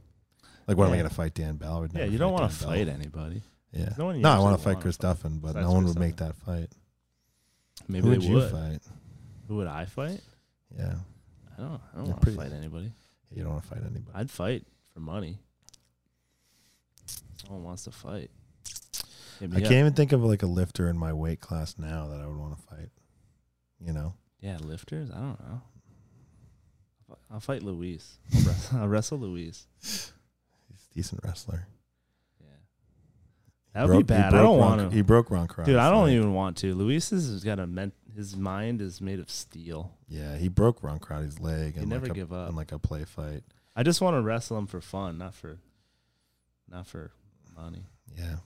[0.67, 1.87] Like, what am I gonna fight Dan Bell?
[1.93, 2.69] I Yeah, you don't want to Bell.
[2.69, 3.43] fight anybody.
[3.71, 3.93] Yeah.
[3.97, 5.99] No No, I want to fight Chris fight Duffin, but besides no one Chris would
[6.01, 6.69] make that fight.
[7.89, 8.51] Maybe Who would they you would.
[8.51, 8.79] fight?
[9.47, 10.21] Who would I fight?
[10.77, 10.93] Yeah,
[11.57, 11.81] I don't.
[11.93, 12.91] I don't want to fight anybody.
[13.31, 14.05] you don't want to fight anybody.
[14.13, 14.63] I'd fight
[14.93, 15.39] for money.
[17.49, 18.29] No one wants to fight.
[19.41, 19.51] I up.
[19.53, 22.37] can't even think of like a lifter in my weight class now that I would
[22.37, 22.89] want to fight.
[23.83, 25.09] You know, Yeah, lifters.
[25.09, 25.61] I don't know.
[27.31, 28.17] I'll fight Luis.
[28.35, 29.65] I'll wrestle, I'll wrestle Luis.
[29.81, 30.11] he's
[30.91, 31.65] a decent wrestler.
[33.73, 34.33] That would be Broke- he bad.
[34.33, 34.95] I don't Ron- want to.
[34.95, 35.67] He broke Ron Cross.
[35.67, 36.73] Dude, I don't even want to.
[36.73, 37.93] Luis has got a ment.
[38.15, 39.93] His mind is made of steel.
[40.07, 42.49] Yeah, he broke Ron Crowdy's leg He never like a, give up.
[42.49, 43.43] in like a play fight.
[43.75, 45.59] I just want to wrestle him for fun, not for,
[46.69, 47.11] not for
[47.55, 47.85] money.
[48.17, 48.37] Yeah,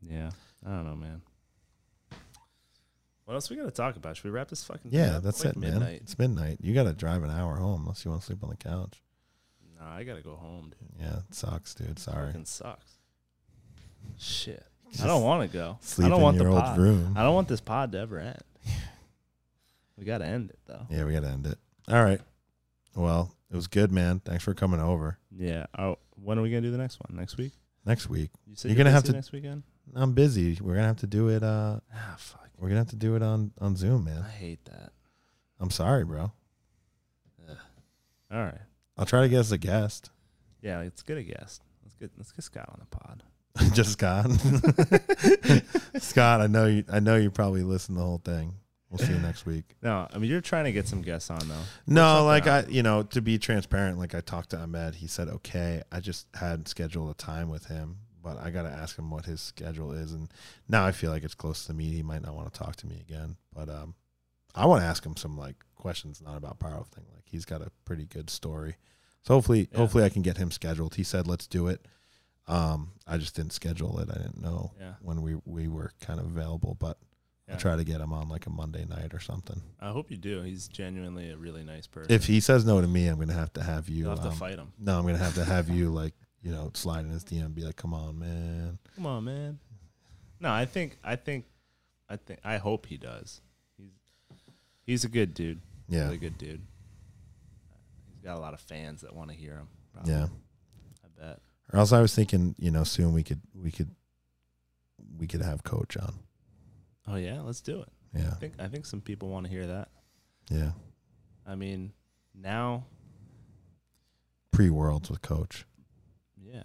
[0.00, 0.30] Yeah,
[0.64, 1.20] I don't know, man.
[3.24, 4.16] What else we got to talk about?
[4.16, 4.90] Should we wrap this fucking?
[4.90, 5.22] thing yeah, up?
[5.22, 5.82] that's like it, man.
[5.82, 6.58] It's midnight.
[6.60, 9.02] You got to drive an hour home unless you want to sleep on the couch.
[9.78, 11.00] No, I gotta go home, dude.
[11.00, 11.98] Yeah, it sucks, dude.
[11.98, 12.26] Sorry.
[12.28, 12.98] Fucking sucks.
[14.18, 15.78] Shit, Just I don't want to go.
[15.80, 16.78] Sleep I don't in want your the old pod.
[16.78, 17.14] room.
[17.16, 18.38] I don't want this pod to ever end.
[19.96, 20.86] We got to end it though.
[20.90, 21.58] Yeah, we got to end it.
[21.88, 22.20] All right.
[22.96, 24.20] Well, it was good, man.
[24.20, 25.18] Thanks for coming over.
[25.36, 25.66] Yeah.
[25.78, 27.16] Oh, when are we gonna do the next one?
[27.18, 27.52] Next week?
[27.84, 29.62] Next week, You said You're you're gonna have busy to- next weekend.
[29.94, 30.58] I'm busy.
[30.60, 31.42] We're gonna have to do it.
[31.42, 32.48] Uh, Ah, fuck.
[32.58, 34.22] we're gonna have to do it on on Zoom, man.
[34.22, 34.92] I hate that.
[35.60, 36.32] I'm sorry, bro.
[37.48, 37.56] Ugh.
[38.30, 38.60] All right.
[38.96, 40.10] I'll try to get us a guest.
[40.60, 41.62] Yeah, let's get a guest.
[41.82, 43.22] Let's get let's get Scott on the pod.
[43.74, 44.30] Just Scott.
[45.98, 46.84] Scott, I know you.
[46.90, 48.54] I know you probably listened to the whole thing.
[48.90, 49.64] We'll see you next week.
[49.82, 51.62] No, I mean you're trying to get some guests on though.
[51.86, 55.28] No, like I, you know, to be transparent, like I talked to Ahmed, he said
[55.28, 55.82] okay.
[55.90, 59.24] I just hadn't scheduled a time with him, but I got to ask him what
[59.24, 60.28] his schedule is, and
[60.68, 61.92] now I feel like it's close to meet.
[61.94, 63.94] He might not want to talk to me again, but um,
[64.54, 67.10] I want to ask him some like questions, not about power powerlifting.
[67.14, 68.76] Like he's got a pretty good story,
[69.22, 69.78] so hopefully, Yeah.
[69.78, 70.94] hopefully I can get him scheduled.
[70.96, 71.86] He said let's do it.
[72.48, 74.08] Um, I just didn't schedule it.
[74.10, 74.94] I didn't know Yeah.
[75.00, 76.98] when we we were kind of available, but
[77.46, 77.54] yeah.
[77.54, 79.60] I'll try to get him on like a Monday night or something.
[79.80, 80.42] I hope you do.
[80.42, 82.10] He's genuinely a really nice person.
[82.12, 83.96] If he says no to me, I'm gonna have to have you.
[84.04, 84.72] You'll have to um, fight him.
[84.78, 87.54] No, I'm gonna have to have you like you know slide in his DM, and
[87.54, 89.58] be like, "Come on, man." Come on, man.
[90.40, 91.44] No, I think I think
[92.08, 93.40] I think I hope he does.
[93.76, 93.92] He's
[94.84, 95.60] he's a good dude.
[95.88, 96.62] Yeah, Really good dude.
[98.12, 99.68] He's got a lot of fans that want to hear him.
[99.92, 100.12] Probably.
[100.12, 100.26] yeah.
[101.04, 101.38] I bet.
[101.72, 103.90] Or else I was thinking, you know, soon we could we could
[105.18, 106.14] we could have coach on.
[107.06, 107.88] Oh yeah, let's do it.
[108.14, 109.88] Yeah, I think I think some people want to hear that.
[110.50, 110.72] yeah.
[111.46, 111.92] I mean,
[112.34, 112.84] now,
[114.52, 115.64] Pre worlds with coach
[116.36, 116.62] yeah,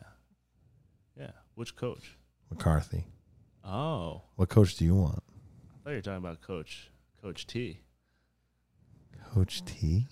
[1.18, 1.32] yeah.
[1.56, 2.18] Which coach?
[2.50, 3.06] McCarthy.
[3.64, 5.24] Oh, What coach do you want?
[5.24, 6.90] I thought you were talking about Coach
[7.22, 7.82] Coach T
[9.34, 10.08] Coach T.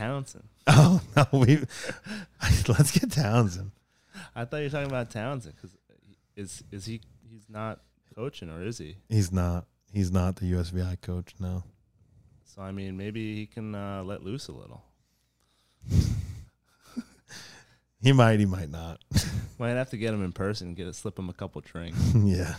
[0.00, 0.48] Townsend.
[0.66, 1.56] Oh no, we
[2.68, 3.72] let's get Townsend.
[4.36, 5.76] I thought you were talking about Townsend because
[6.36, 7.80] is is he he's not
[8.14, 8.96] coaching or is he?
[9.08, 9.66] He's not.
[9.92, 11.34] He's not the USVI coach.
[11.40, 11.64] No.
[12.44, 14.82] So I mean, maybe he can uh, let loose a little.
[18.02, 18.40] He might.
[18.40, 18.98] He might not.
[19.58, 22.00] Might have to get him in person, get it, slip him a couple drinks.
[22.14, 22.54] yeah.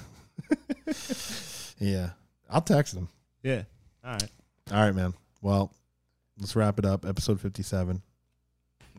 [1.80, 2.10] yeah.
[2.48, 3.10] I'll text him.
[3.42, 3.64] yeah.
[4.06, 4.30] All right.
[4.72, 5.16] All right, man.
[5.42, 5.74] Well,
[6.40, 7.06] let's wrap it up.
[7.06, 8.02] Episode 57.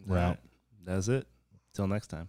[0.07, 0.29] We're All out.
[0.29, 0.39] right.
[0.85, 1.27] That's it.
[1.75, 2.29] Till next time.